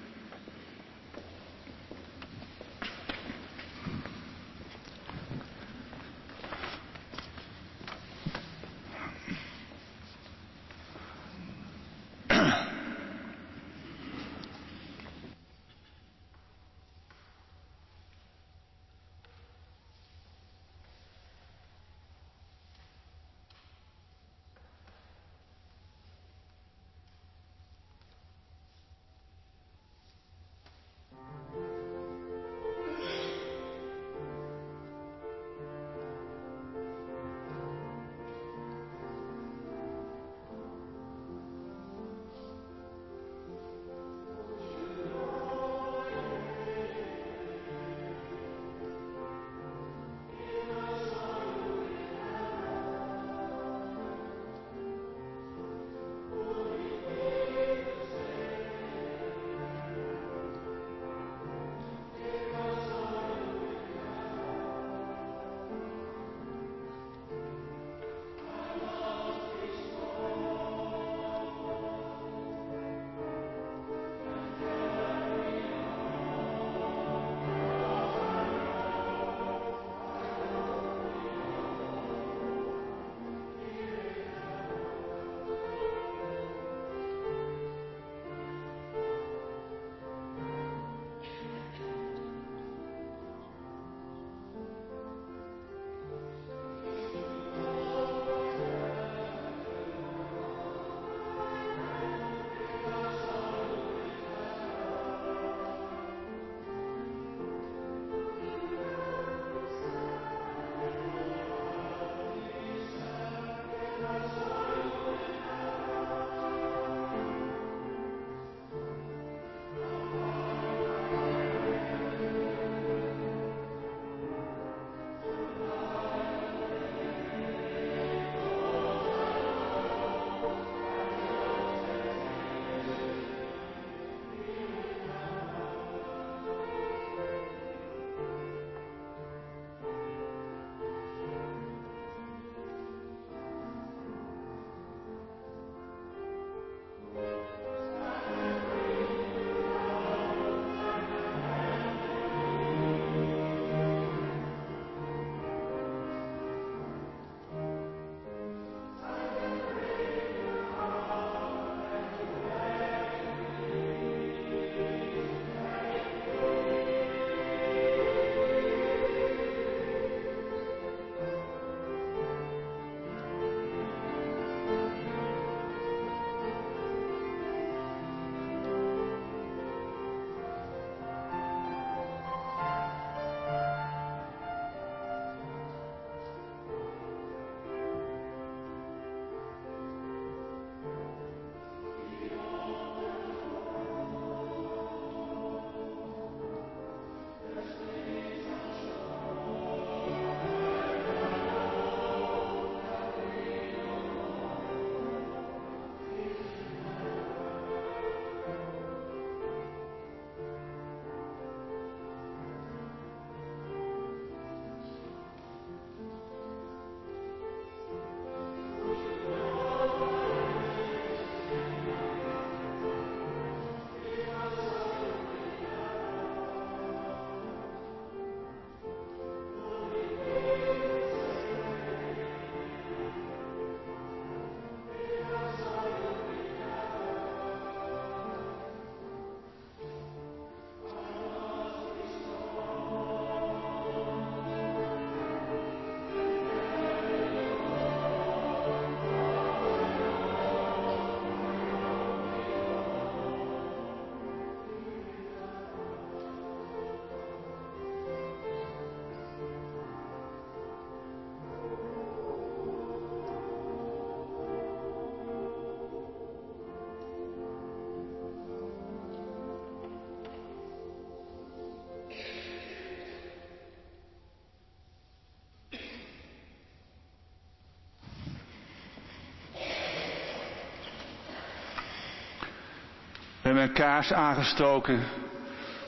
[283.44, 285.04] Hebben een kaars aangestoken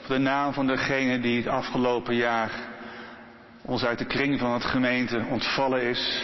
[0.02, 2.50] voor de naam van degene die het afgelopen jaar
[3.62, 6.22] ons uit de kring van het gemeente ontvallen is.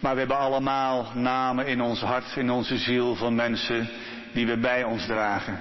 [0.00, 3.88] Maar we hebben allemaal namen in ons hart, in onze ziel van mensen
[4.32, 5.60] die we bij ons dragen.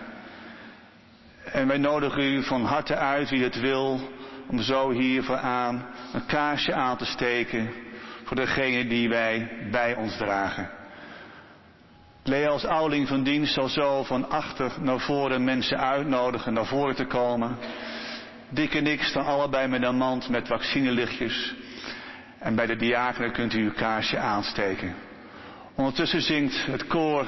[1.43, 3.99] En wij nodigen u van harte uit, wie het wil,
[4.47, 7.69] om zo hier vooraan een kaarsje aan te steken
[8.23, 10.69] voor degene die wij bij ons dragen.
[12.27, 16.95] Lea als ouderling van dienst zal zo van achter naar voren mensen uitnodigen naar voren
[16.95, 17.57] te komen.
[18.49, 21.55] Dick en ik staan allebei met een mand met vaccinelichtjes.
[22.39, 24.95] En bij de diakenen kunt u uw kaarsje aansteken.
[25.75, 27.27] Ondertussen zingt het koor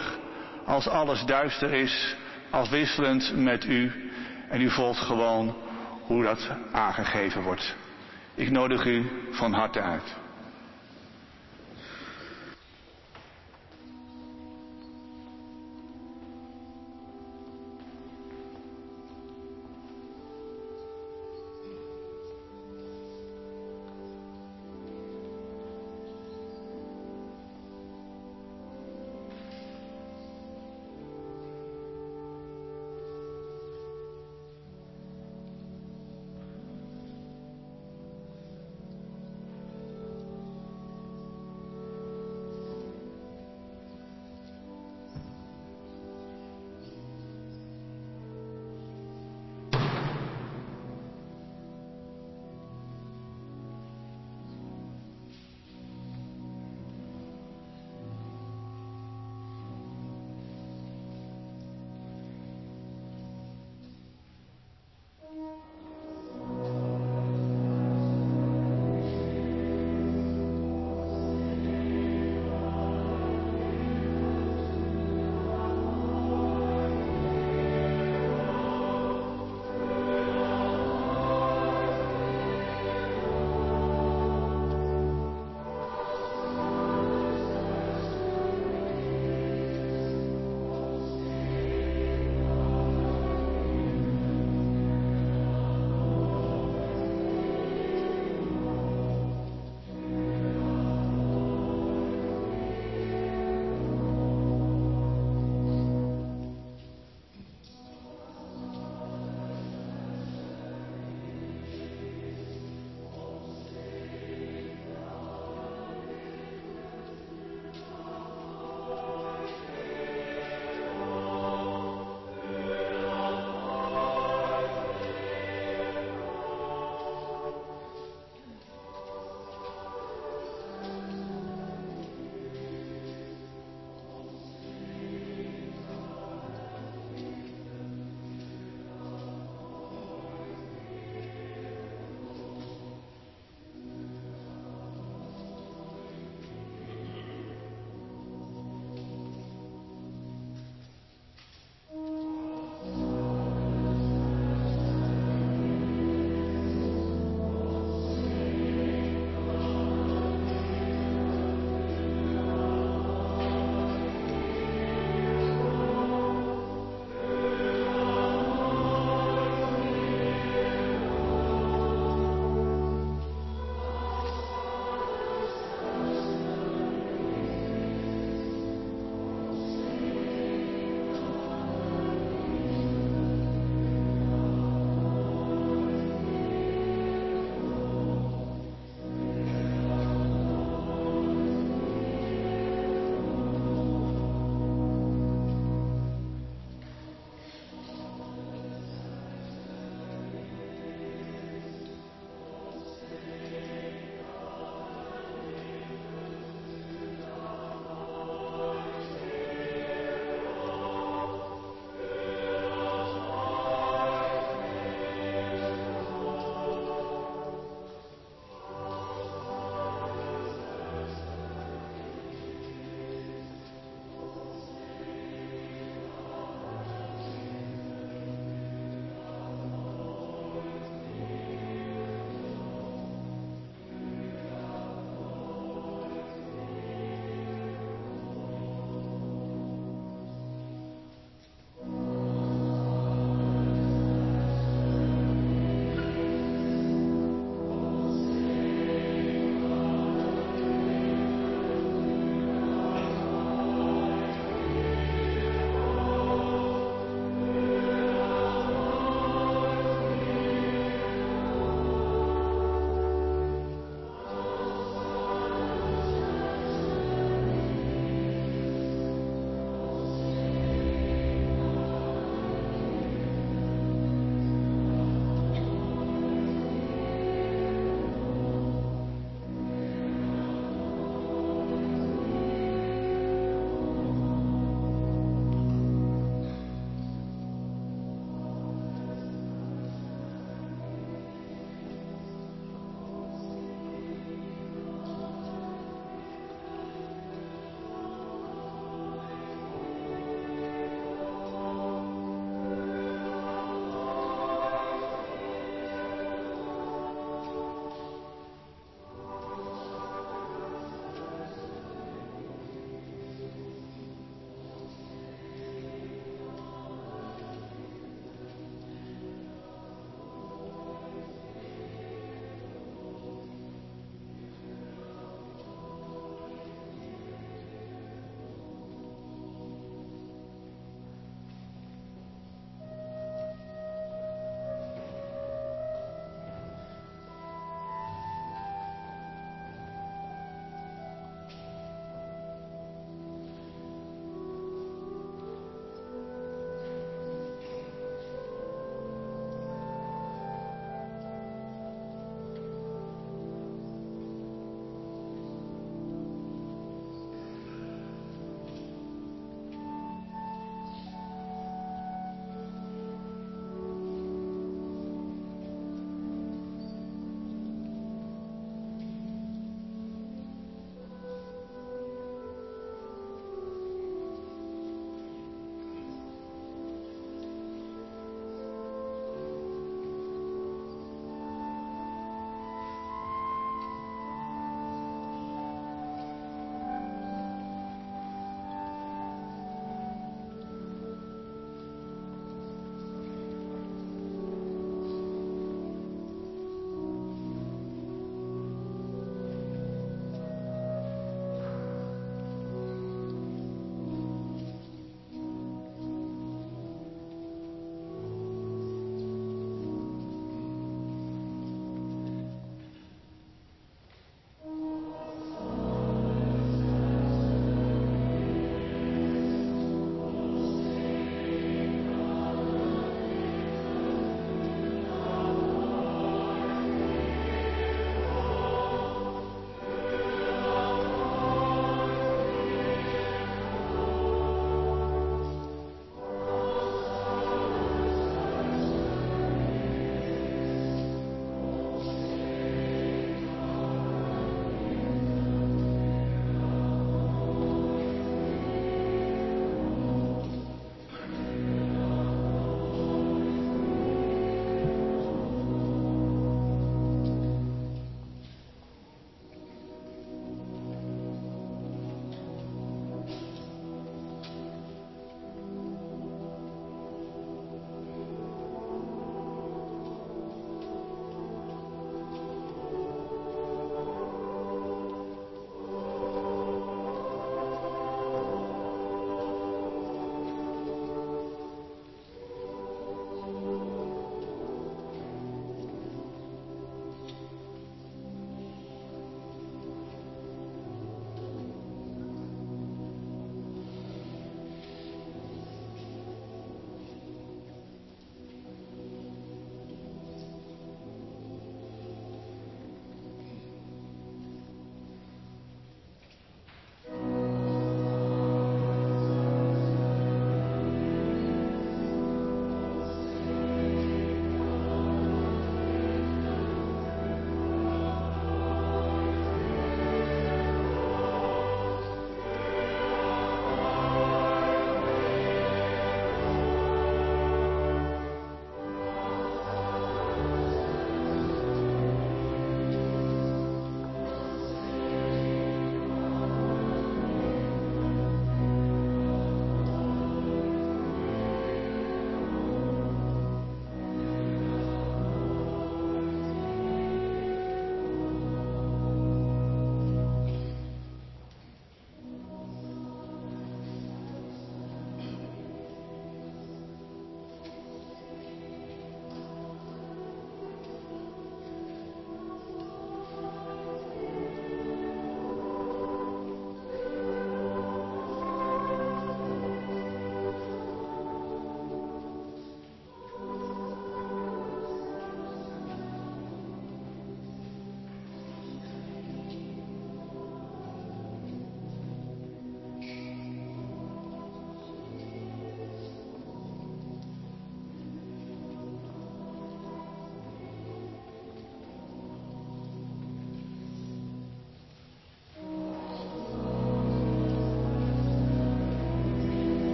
[0.65, 2.15] als alles duister is,
[2.49, 4.11] als wisselend met u.
[4.49, 5.56] En u volgt gewoon
[6.02, 7.76] hoe dat aangegeven wordt.
[8.36, 10.15] Ik nodig u van harte uit.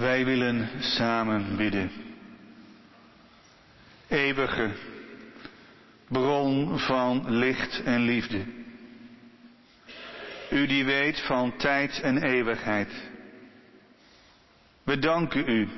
[0.00, 1.90] Wij willen samen bidden.
[4.08, 4.70] Eeuwige
[6.08, 8.44] bron van licht en liefde.
[10.50, 13.10] U die weet van tijd en eeuwigheid.
[14.82, 15.68] We danken u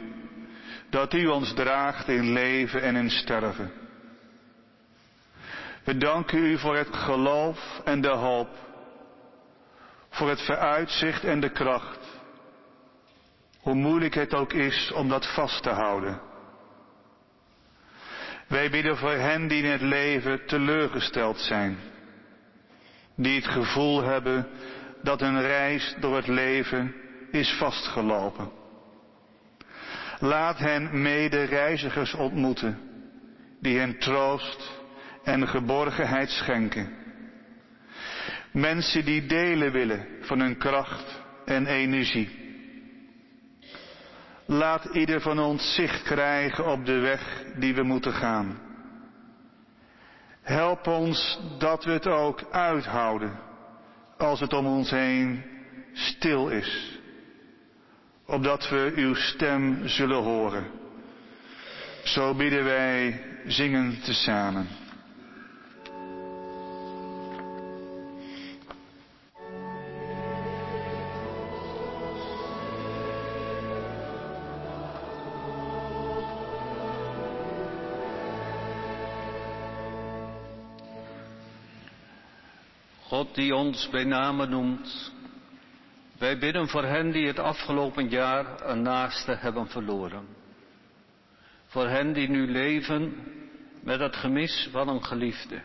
[0.91, 3.73] dat u ons draagt in leven en in sterven.
[5.85, 8.51] We danken u voor het geloof en de hoop,
[10.11, 12.02] voor het vooruitzicht en de kracht,
[13.73, 16.21] hoe moeilijk het ook is om dat vast te houden.
[18.49, 21.77] Wij bidden voor hen die in het leven teleurgesteld zijn,
[23.17, 24.47] die het gevoel hebben
[25.03, 26.95] dat hun reis door het leven
[27.31, 28.51] is vastgelopen.
[30.19, 32.79] Laat hen mede-reizigers ontmoeten,
[33.61, 34.71] die hen troost
[35.25, 36.95] en geborgenheid schenken.
[38.51, 42.42] Mensen die delen willen van hun kracht en energie.
[44.53, 48.59] Laat ieder van ons zicht krijgen op de weg die we moeten gaan.
[50.43, 53.39] Help ons dat we het ook uithouden
[54.19, 55.43] als het om ons heen
[55.93, 56.99] stil is.
[58.27, 60.65] Opdat we uw stem zullen horen.
[62.05, 64.82] Zo bidden wij zingen tezamen.
[83.33, 85.13] Die ons bij name noemt.
[86.19, 90.27] Wij bidden voor hen die het afgelopen jaar een naaste hebben verloren.
[91.67, 93.15] Voor hen die nu leven
[93.83, 95.63] met het gemis van een geliefde.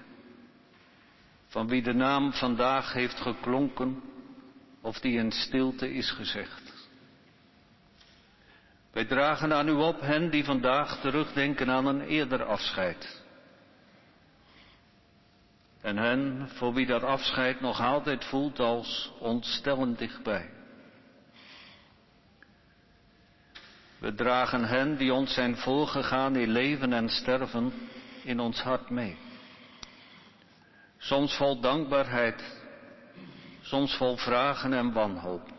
[1.48, 4.04] Van wie de naam vandaag heeft geklonken
[4.82, 6.90] of die in stilte is gezegd.
[8.92, 13.17] Wij dragen aan u op hen die vandaag terugdenken aan een eerder afscheid
[15.88, 20.50] en hen voor wie dat afscheid nog altijd voelt als ontstellend dichtbij.
[24.00, 27.74] We dragen hen die ons zijn voorgegaan in leven en sterven
[28.24, 29.18] in ons hart mee.
[30.98, 32.60] Soms vol dankbaarheid,
[33.62, 35.50] soms vol vragen en wanhoop.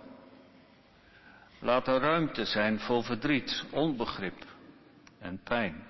[1.60, 4.44] Laat er ruimte zijn voor verdriet, onbegrip
[5.18, 5.86] en pijn.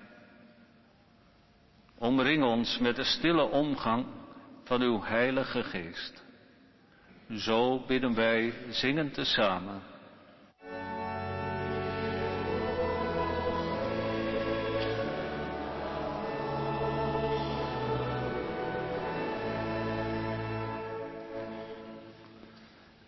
[1.97, 4.18] Omring ons met de stille omgang
[4.69, 6.23] van uw Heilige Geest.
[7.37, 9.81] Zo bidden wij zingend tezamen.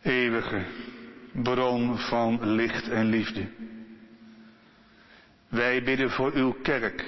[0.01, 0.65] Eeuwige
[1.31, 3.47] bron van licht en liefde.
[5.47, 7.05] Wij bidden voor uw kerk,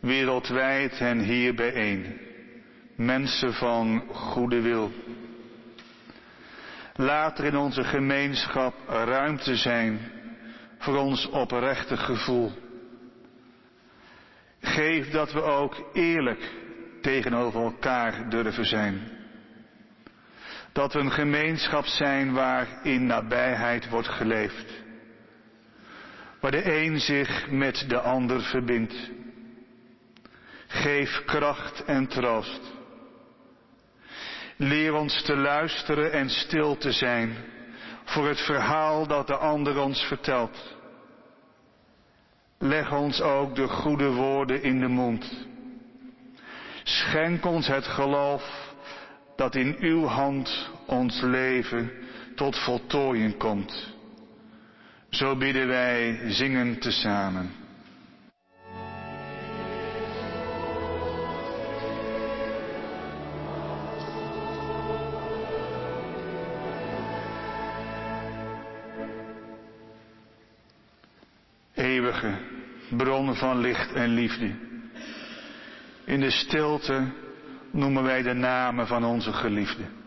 [0.00, 2.30] wereldwijd en hier bijeen
[3.04, 4.92] mensen van goede wil.
[6.94, 10.00] Laat er in onze gemeenschap ruimte zijn
[10.78, 12.52] voor ons oprechte gevoel.
[14.60, 16.50] Geef dat we ook eerlijk
[17.00, 19.00] tegenover elkaar durven zijn.
[20.72, 24.82] Dat we een gemeenschap zijn waar in nabijheid wordt geleefd.
[26.40, 29.10] Waar de een zich met de ander verbindt.
[30.66, 32.71] Geef kracht en troost
[34.56, 37.36] Leer ons te luisteren en stil te zijn
[38.04, 40.76] voor het verhaal dat de ander ons vertelt.
[42.58, 45.46] Leg ons ook de goede woorden in de mond.
[46.82, 48.74] Schenk ons het geloof
[49.36, 51.92] dat in uw hand ons leven
[52.34, 53.94] tot voltooiing komt.
[55.10, 57.61] Zo bidden wij zingen tezamen.
[72.96, 74.50] Bronnen van licht en liefde.
[76.04, 77.04] In de stilte
[77.70, 80.01] noemen wij de namen van onze geliefden.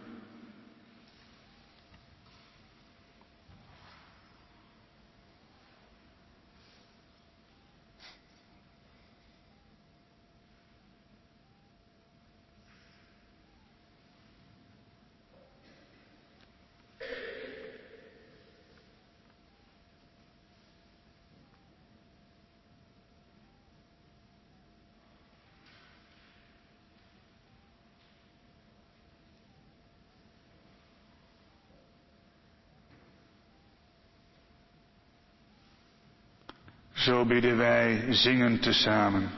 [37.05, 39.29] Zo bidden wij zingen tezamen.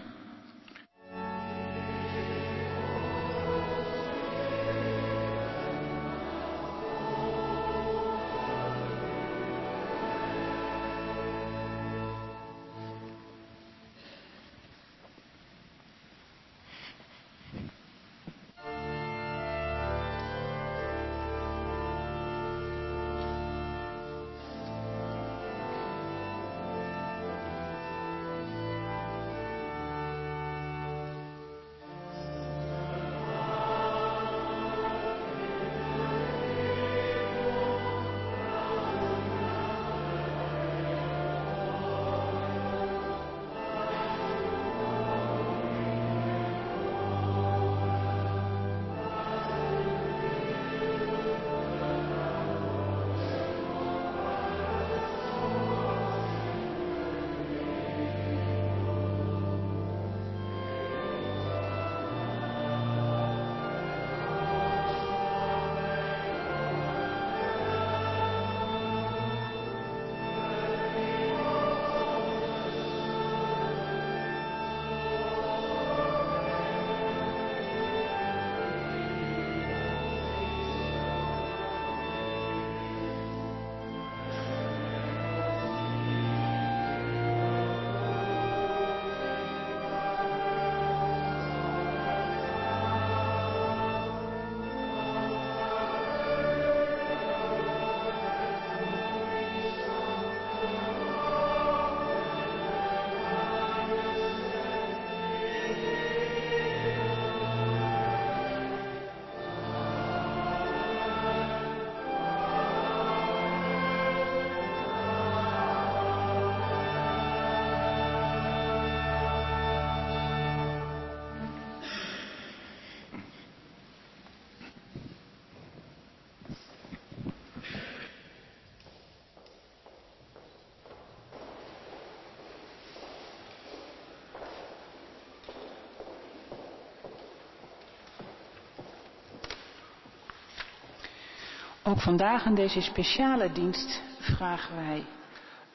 [141.88, 145.06] Ook vandaag in deze speciale dienst vragen wij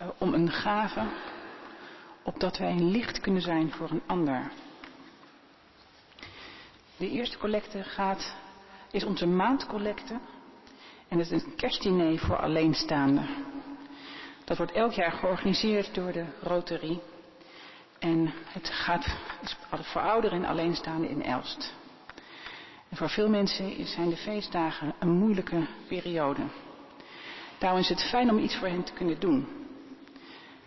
[0.03, 1.07] uh, om een gave,
[2.23, 4.53] opdat wij een licht kunnen zijn voor een ander.
[6.97, 8.35] De eerste collecte gaat,
[8.91, 10.21] is onze maandcollecte
[11.09, 13.27] en het is een kerstdiner voor alleenstaanden.
[14.45, 17.01] Dat wordt elk jaar georganiseerd door de Rotary
[17.99, 19.17] en het gaat
[19.71, 21.75] voor ouderen en alleenstaanden in Elst.
[22.95, 26.43] Voor veel mensen zijn de feestdagen een moeilijke periode.
[27.59, 29.47] Daarom is het fijn om iets voor hen te kunnen doen.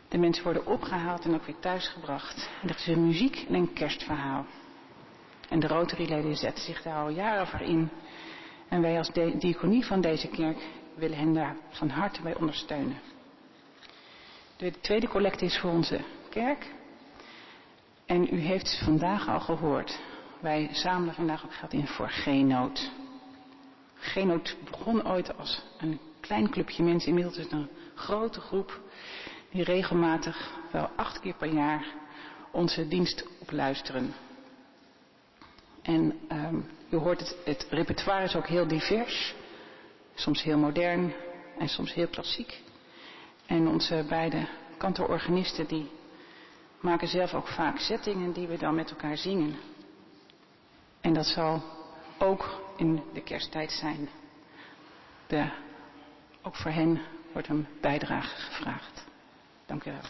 [0.07, 2.49] De mensen worden opgehaald en ook weer thuisgebracht.
[2.61, 4.45] En dat is een muziek en een kerstverhaal.
[5.49, 7.89] En de Rotary-leden zetten zich daar al jaren voor in.
[8.69, 10.57] En wij als diaconie van deze kerk
[10.95, 12.99] willen hen daar van harte bij ondersteunen.
[14.57, 15.99] De tweede collecte is voor onze
[16.29, 16.73] kerk.
[18.05, 19.99] En u heeft vandaag al gehoord.
[20.39, 22.91] Wij zamelen vandaag ook geld in voor Genoot.
[23.95, 27.09] Genoot begon ooit als een klein clubje mensen.
[27.09, 28.81] Inmiddels is het een grote groep
[29.51, 31.85] die regelmatig, wel acht keer per jaar,
[32.51, 34.13] onze dienst opluisteren.
[35.81, 39.35] En um, u hoort het, het repertoire is ook heel divers.
[40.15, 41.13] Soms heel modern
[41.57, 42.61] en soms heel klassiek.
[43.45, 44.47] En onze beide
[44.77, 45.91] kantororganisten die
[46.79, 49.55] maken zelf ook vaak zettingen die we dan met elkaar zingen.
[51.05, 51.63] En dat zal
[52.17, 54.09] ook in de kersttijd zijn.
[56.41, 57.01] Ook voor hen
[57.31, 59.05] wordt een bijdrage gevraagd.
[59.65, 60.01] Dank u wel.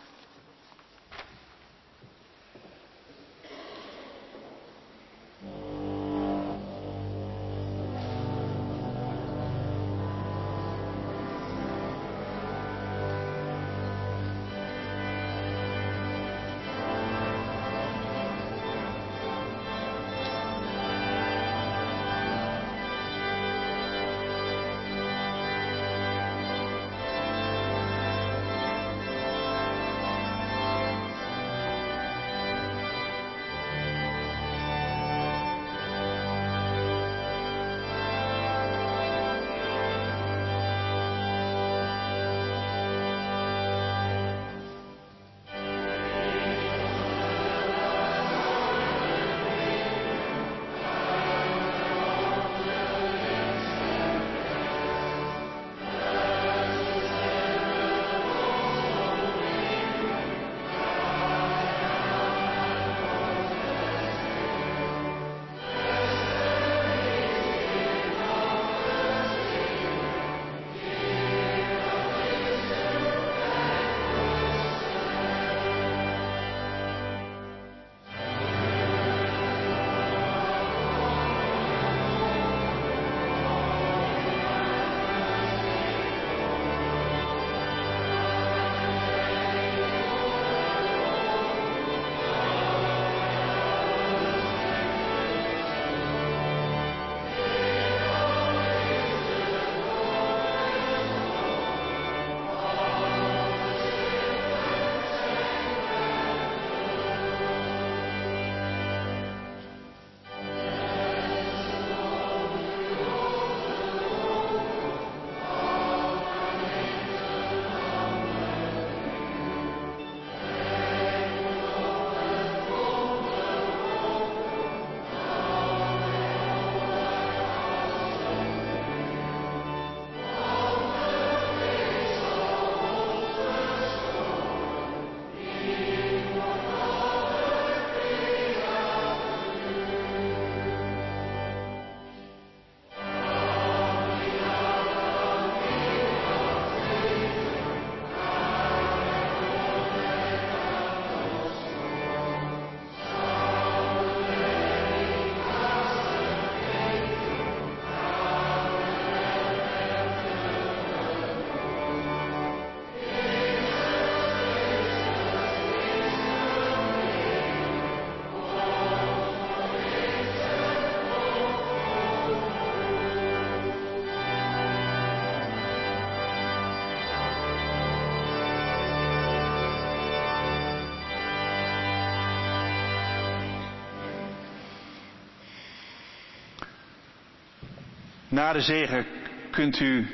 [188.35, 189.05] Na de zegen
[189.51, 190.07] kunt u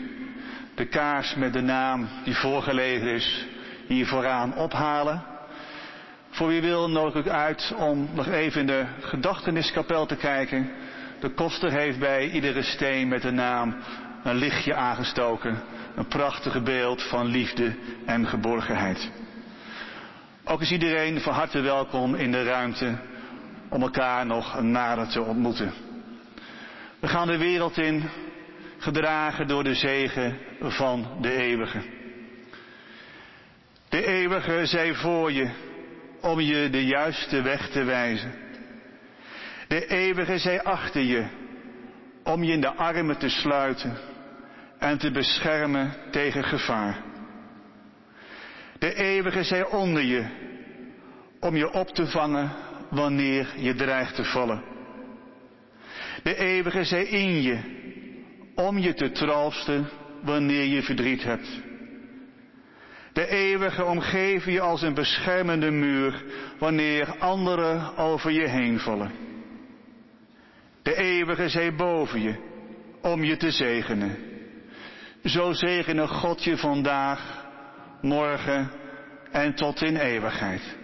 [0.76, 3.46] de kaars met de naam die voorgelezen is
[3.88, 5.24] hier vooraan ophalen.
[6.30, 10.72] Voor wie wil nodig ik uit om nog even in de gedachteniskapel te kijken.
[11.20, 13.76] De koster heeft bij iedere steen met de naam
[14.24, 15.62] een lichtje aangestoken.
[15.96, 17.76] Een prachtige beeld van liefde
[18.06, 19.12] en geborgenheid.
[20.46, 22.98] Ook is iedereen van harte welkom in de ruimte
[23.70, 25.91] om elkaar nog nader te ontmoeten.
[27.02, 28.10] We gaan de wereld in,
[28.78, 31.82] gedragen door de zegen van de eeuwige.
[33.90, 35.50] De eeuwige zij voor je
[36.22, 38.34] om je de juiste weg te wijzen.
[39.68, 41.26] De eeuwige zij achter je
[42.24, 43.98] om je in de armen te sluiten
[44.80, 47.04] en te beschermen tegen gevaar.
[48.80, 50.26] De eeuwige zij onder je
[51.40, 52.52] om je op te vangen
[52.90, 54.71] wanneer je dreigt te vallen.
[56.24, 57.60] De eeuwige zij in je
[58.56, 59.90] om je te troosten
[60.22, 61.62] wanneer je verdriet hebt.
[63.14, 66.24] De eeuwige omgeven je als een beschermende muur
[66.60, 69.12] wanneer anderen over je heen vallen.
[70.82, 72.36] De eeuwige zij boven je
[73.02, 74.18] om je te zegenen.
[75.24, 77.46] Zo zegene God je vandaag,
[78.02, 78.72] morgen
[79.32, 80.78] en tot in eeuwigheid.